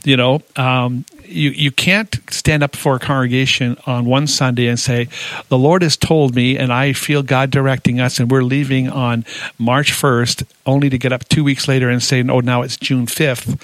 you 0.04 0.16
know, 0.16 0.42
um, 0.56 1.04
you 1.24 1.50
you 1.50 1.70
can't 1.70 2.19
stand 2.32 2.62
up 2.62 2.76
for 2.76 2.96
a 2.96 2.98
congregation 2.98 3.76
on 3.86 4.04
one 4.04 4.26
Sunday 4.26 4.66
and 4.66 4.78
say, 4.78 5.08
"The 5.48 5.58
Lord 5.58 5.82
has 5.82 5.96
told 5.96 6.34
me, 6.34 6.56
and 6.56 6.72
I 6.72 6.92
feel 6.92 7.22
God 7.22 7.50
directing 7.50 8.00
us, 8.00 8.18
and 8.18 8.30
we're 8.30 8.42
leaving 8.42 8.88
on 8.88 9.24
March 9.58 9.92
1st, 9.92 10.44
only 10.66 10.90
to 10.90 10.98
get 10.98 11.12
up 11.12 11.28
two 11.28 11.44
weeks 11.44 11.68
later 11.68 11.88
and 11.88 12.02
say, 12.02 12.22
"Oh, 12.22 12.40
now 12.40 12.62
it's 12.62 12.76
June 12.76 13.06
fifth," 13.06 13.56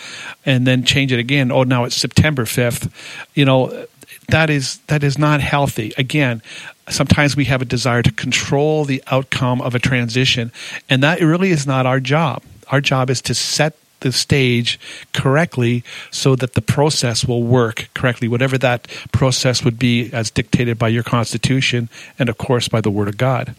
and 0.45 0.67
then 0.67 0.85
change 0.85 1.13
it 1.13 1.19
again. 1.19 1.51
Oh, 1.51 1.63
now 1.63 1.85
it's 1.85 1.97
September 1.97 2.45
fifth. 2.45 2.89
You 3.35 3.45
know, 3.45 3.87
that 4.29 4.51
is 4.51 4.79
that 4.89 5.03
is 5.05 5.19
not 5.19 5.41
healthy. 5.41 5.93
Again, 5.97 6.43
sometimes 6.89 7.37
we 7.37 7.45
have 7.47 7.63
a 7.63 7.65
desire 7.65 8.03
to 8.03 8.13
control 8.13 8.85
the 8.85 9.03
outcome 9.11 9.61
of 9.61 9.75
a 9.75 9.79
transition, 9.79 10.53
and 10.89 11.03
that 11.03 11.21
really 11.21 11.51
is 11.51 11.67
not 11.67 11.87
our 11.87 12.01
job. 12.01 12.43
Our 12.71 12.81
job 12.81 13.11
is 13.11 13.23
to 13.23 13.35
set 13.35 13.77
the 14.01 14.13
stage 14.13 14.79
correctly 15.13 15.83
so 16.11 16.37
that 16.37 16.55
the 16.55 16.61
process 16.61 17.25
will 17.25 17.43
work 17.43 17.89
correctly, 17.95 18.29
whatever 18.29 18.59
that 18.59 18.89
process 19.13 19.65
would 19.65 19.79
be 19.79 20.11
as 20.13 20.31
dictated 20.31 20.79
by 20.79 20.89
your 20.89 21.03
constitution 21.03 21.89
and, 22.19 22.29
of 22.29 22.39
course, 22.39 22.69
by 22.69 22.81
the 22.81 22.91
Word 22.91 23.09
of 23.09 23.17
God. 23.17 23.55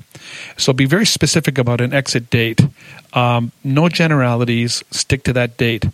So 0.57 0.73
be 0.73 0.85
very 0.85 1.05
specific 1.05 1.57
about 1.57 1.81
an 1.81 1.93
exit 1.93 2.29
date. 2.29 2.61
Um, 3.13 3.51
no 3.63 3.89
generalities, 3.89 4.83
stick 4.91 5.23
to 5.23 5.33
that 5.33 5.57
date. 5.57 5.85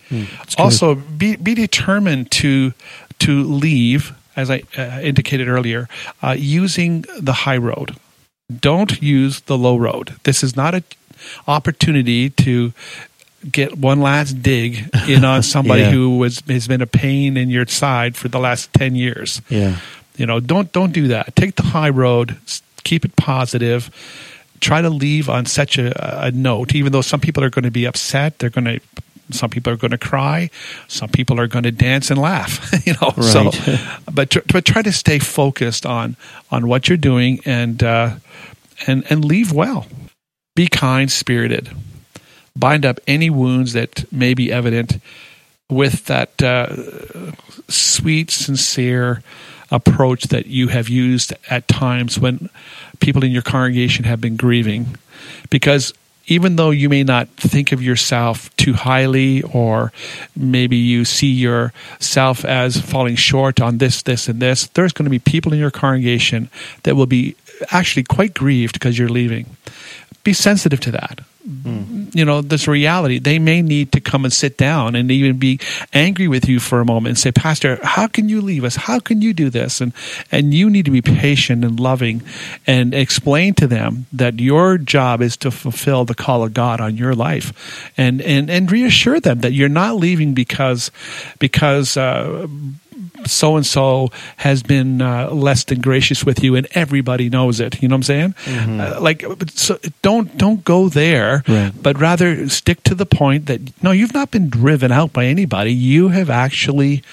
also, 0.58 0.96
be, 0.96 1.36
be 1.36 1.54
determined 1.54 2.32
to, 2.32 2.74
to 3.20 3.44
leave, 3.44 4.14
as 4.36 4.50
I 4.50 4.64
uh, 4.78 5.00
indicated 5.02 5.48
earlier, 5.48 5.88
uh, 6.22 6.36
using 6.38 7.06
the 7.20 7.34
high 7.34 7.58
road. 7.58 7.96
Don't 8.60 9.02
use 9.02 9.42
the 9.42 9.58
low 9.58 9.78
road. 9.78 10.16
This 10.24 10.44
is 10.44 10.56
not 10.56 10.76
an 10.76 10.84
opportunity 11.48 12.30
to 12.30 12.74
get 13.52 13.78
one 13.78 14.00
last 14.02 14.42
dig 14.42 14.90
in 15.08 15.24
on 15.26 15.44
somebody 15.56 15.82
Yeah. 15.82 15.92
who 15.92 16.18
was 16.18 16.42
has 16.48 16.68
been 16.68 16.82
a 16.82 16.88
pain 16.88 17.38
in 17.38 17.50
your 17.50 17.66
side 17.68 18.16
for 18.16 18.28
the 18.30 18.40
last 18.40 18.74
10 18.74 18.96
years. 18.96 19.42
Yeah. 19.50 19.78
you 20.18 20.26
know 20.26 20.40
don't 20.40 20.72
don't 20.72 20.94
do 20.94 21.08
that. 21.10 21.36
Take 21.36 21.56
the 21.56 21.64
high 21.64 21.90
road. 21.90 22.38
Keep 22.84 23.06
it 23.06 23.16
positive. 23.16 23.90
Try 24.60 24.82
to 24.82 24.90
leave 24.90 25.30
on 25.30 25.46
such 25.46 25.78
a, 25.78 25.92
a 26.26 26.32
note. 26.32 26.74
Even 26.76 26.92
though 26.94 27.02
some 27.02 27.20
people 27.20 27.44
are 27.44 27.50
going 27.50 27.64
to 27.64 27.72
be 27.72 27.86
upset 27.86 28.40
they're 28.40 28.50
going 28.50 28.66
to 28.66 28.80
some 29.32 29.50
people 29.50 29.72
are 29.72 29.78
going 29.78 29.90
to 29.92 29.98
cry 29.98 30.50
some 30.90 31.08
people 31.10 31.40
are 31.40 31.48
going 31.48 31.64
to 31.64 31.72
dance 31.72 32.12
and 32.12 32.20
laugh 32.20 32.60
you 32.86 32.94
know 33.02 33.10
so 33.22 33.52
but 34.12 34.30
tr- 34.30 34.40
but 34.52 34.66
try 34.66 34.82
to 34.82 34.92
stay 34.92 35.18
focused 35.18 35.86
on 35.86 36.16
on 36.52 36.68
what 36.68 36.90
you're 36.90 36.98
doing 36.98 37.40
and 37.46 37.82
uh 37.84 38.16
and 38.86 39.04
and 39.10 39.24
leave 39.26 39.52
well. 39.54 39.88
Be 40.56 40.68
kind 40.68 41.10
spirited 41.12 41.70
bind 42.56 42.86
up 42.86 43.00
any 43.08 43.30
wounds 43.30 43.74
that 43.74 44.12
may 44.12 44.34
be 44.34 44.52
evident 44.52 45.00
with 45.70 46.06
that 46.06 46.42
uh, 46.42 46.76
sweet, 47.68 48.30
sincere 48.30 49.24
approach 49.72 50.26
that 50.26 50.46
you 50.46 50.68
have 50.68 50.88
used 50.88 51.34
at 51.50 51.68
times 51.68 52.20
when 52.20 52.50
people 53.00 53.24
in 53.24 53.32
your 53.32 53.42
congregation 53.42 54.06
have 54.06 54.22
been 54.22 54.36
grieving. 54.36 54.98
Because 55.50 55.94
even 56.28 56.56
though 56.56 56.70
you 56.70 56.90
may 56.90 57.04
not 57.04 57.28
think 57.30 57.72
of 57.72 57.82
yourself 57.82 58.56
too 58.56 58.74
highly, 58.74 59.42
or 59.42 59.92
maybe 60.36 60.78
you 60.78 61.04
see 61.04 61.32
yourself 61.32 62.46
as 62.46 62.80
falling 62.80 63.16
short 63.16 63.60
on 63.60 63.80
this, 63.80 64.04
this, 64.04 64.30
and 64.30 64.40
this, 64.40 64.68
there's 64.68 64.94
going 64.94 65.06
to 65.06 65.10
be 65.10 65.20
people 65.20 65.52
in 65.52 65.60
your 65.60 65.72
congregation 65.72 66.50
that 66.84 66.96
will 66.96 67.08
be 67.08 67.36
actually 67.72 68.04
quite 68.04 68.34
grieved 68.34 68.74
because 68.74 68.98
you're 68.98 69.10
leaving. 69.10 69.46
Be 70.24 70.34
sensitive 70.34 70.80
to 70.82 70.92
that. 70.92 71.22
Mm. 71.48 72.16
You 72.16 72.24
know, 72.24 72.42
this 72.42 72.68
reality. 72.70 73.20
They 73.20 73.38
may 73.38 73.62
need 73.62 73.92
to 73.92 74.00
come 74.00 74.24
and 74.24 74.32
sit 74.32 74.58
down 74.58 74.96
and 74.96 75.12
even 75.12 75.40
be 75.40 75.60
angry 75.92 76.30
with 76.30 76.48
you 76.48 76.60
for 76.60 76.80
a 76.80 76.86
moment 76.86 77.10
and 77.10 77.20
say, 77.20 77.34
Pastor, 77.34 77.80
how 77.84 78.08
can 78.08 78.30
you 78.30 78.40
leave 78.40 78.64
us? 78.64 78.78
How 78.78 79.00
can 79.00 79.22
you 79.22 79.34
do 79.34 79.50
this? 79.50 79.82
And 79.82 79.92
and 80.32 80.54
you 80.54 80.70
need 80.70 80.86
to 80.86 80.92
be 80.92 81.02
patient 81.02 81.66
and 81.66 81.78
loving 81.80 82.22
and 82.66 82.94
explain 82.94 83.56
to 83.56 83.68
them 83.68 84.06
that 84.14 84.40
your 84.40 84.78
job 84.78 85.22
is 85.22 85.36
to 85.38 85.52
fulfill 85.52 86.06
the 86.06 86.16
call 86.16 86.44
of 86.44 86.54
God 86.54 86.80
on 86.80 86.96
your 86.96 87.14
life. 87.14 87.92
And 87.98 88.22
and, 88.22 88.50
and 88.50 88.72
reassure 88.72 89.20
them 89.20 89.42
that 89.42 89.52
you're 89.52 89.68
not 89.68 89.98
leaving 89.98 90.34
because 90.34 90.92
because 91.40 91.98
uh, 91.98 92.48
so 93.28 93.56
and 93.56 93.66
so 93.66 94.10
has 94.38 94.64
been 94.64 95.02
uh, 95.02 95.30
less 95.32 95.64
than 95.64 95.82
gracious 95.82 96.26
with 96.26 96.44
you, 96.44 96.56
and 96.56 96.68
everybody 96.72 97.30
knows 97.30 97.60
it. 97.60 97.82
You 97.82 97.88
know 97.88 97.96
what 97.96 97.98
I'm 97.98 98.04
saying? 98.04 98.34
Mm-hmm. 98.46 98.82
Uh, 98.82 99.02
like, 99.02 99.26
so 99.50 99.78
don't 100.02 100.38
don't 100.38 100.64
go 100.64 100.90
there, 100.90 101.44
right. 101.48 101.72
but 101.82 102.00
rather 102.00 102.50
stick 102.50 102.84
to 102.84 102.96
the 102.96 103.06
point 103.06 103.46
that 103.48 103.62
no, 103.84 103.92
you've 103.92 104.14
not 104.14 104.32
been 104.32 104.50
driven 104.50 104.92
out 104.92 105.14
by 105.14 105.26
anybody. 105.26 105.74
You 105.74 106.10
have 106.10 106.30
actually, 106.30 107.04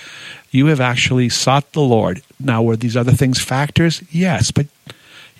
you 0.50 0.66
have 0.66 0.80
actually 0.80 1.28
sought 1.28 1.72
the 1.72 1.80
Lord. 1.80 2.22
Now, 2.38 2.62
were 2.62 2.76
these 2.76 2.96
other 2.96 3.12
things 3.12 3.40
factors? 3.40 4.02
Yes, 4.10 4.50
but 4.50 4.66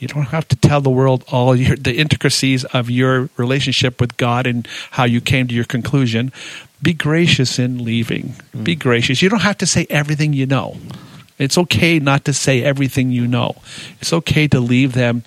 you 0.01 0.09
don't 0.09 0.25
have 0.25 0.49
to 0.49 0.57
tell 0.57 0.81
the 0.81 0.91
world 0.91 1.25
all 1.31 1.55
your, 1.55 1.77
the 1.77 1.99
intricacies 1.99 2.65
of 2.65 2.91
your 2.91 3.31
relationship 3.37 4.01
with 4.01 4.17
God 4.17 4.47
and 4.47 4.67
how 4.93 5.05
you 5.05 5.21
came 5.21 5.47
to 5.47 5.55
your 5.55 5.65
conclusion 5.65 6.33
be 6.83 6.95
gracious 6.95 7.59
in 7.59 7.85
leaving. 7.85 8.35
Mm. 8.57 8.65
Be 8.65 8.75
gracious. 8.75 9.21
You 9.21 9.29
don't 9.29 9.43
have 9.43 9.59
to 9.59 9.67
say 9.67 9.87
everything 9.91 10.33
you 10.33 10.47
know. 10.47 10.79
It's 11.39 11.57
okay 11.57 11.99
not 11.99 12.25
to 12.27 12.33
say 12.33 12.63
everything 12.63 13.11
you 13.11 13.27
know. 13.27 13.57
It's 14.01 14.13
okay 14.13 14.47
to 14.49 14.61
leave 14.61 14.93
them 14.93 15.23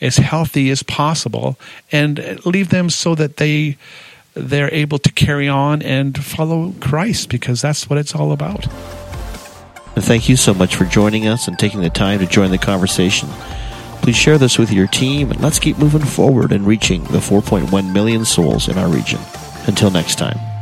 as 0.00 0.16
healthy 0.16 0.70
as 0.70 0.82
possible 0.82 1.58
and 1.90 2.44
leave 2.44 2.68
them 2.68 2.90
so 2.90 3.14
that 3.14 3.38
they 3.38 3.76
they're 4.34 4.72
able 4.74 4.98
to 4.98 5.12
carry 5.12 5.48
on 5.48 5.80
and 5.80 6.22
follow 6.22 6.74
Christ 6.80 7.28
because 7.28 7.62
that's 7.62 7.88
what 7.88 7.98
it's 7.98 8.14
all 8.14 8.32
about. 8.32 8.64
Thank 9.96 10.28
you 10.28 10.36
so 10.36 10.52
much 10.52 10.74
for 10.74 10.84
joining 10.84 11.28
us 11.28 11.46
and 11.46 11.56
taking 11.56 11.80
the 11.80 11.90
time 11.90 12.18
to 12.18 12.26
join 12.26 12.50
the 12.50 12.58
conversation. 12.58 13.28
Please 14.04 14.16
share 14.16 14.36
this 14.36 14.58
with 14.58 14.70
your 14.70 14.86
team 14.86 15.30
and 15.30 15.40
let's 15.40 15.58
keep 15.58 15.78
moving 15.78 16.04
forward 16.04 16.52
and 16.52 16.66
reaching 16.66 17.02
the 17.04 17.20
4.1 17.20 17.90
million 17.90 18.22
souls 18.26 18.68
in 18.68 18.76
our 18.76 18.86
region. 18.86 19.18
Until 19.66 19.90
next 19.90 20.16
time. 20.16 20.53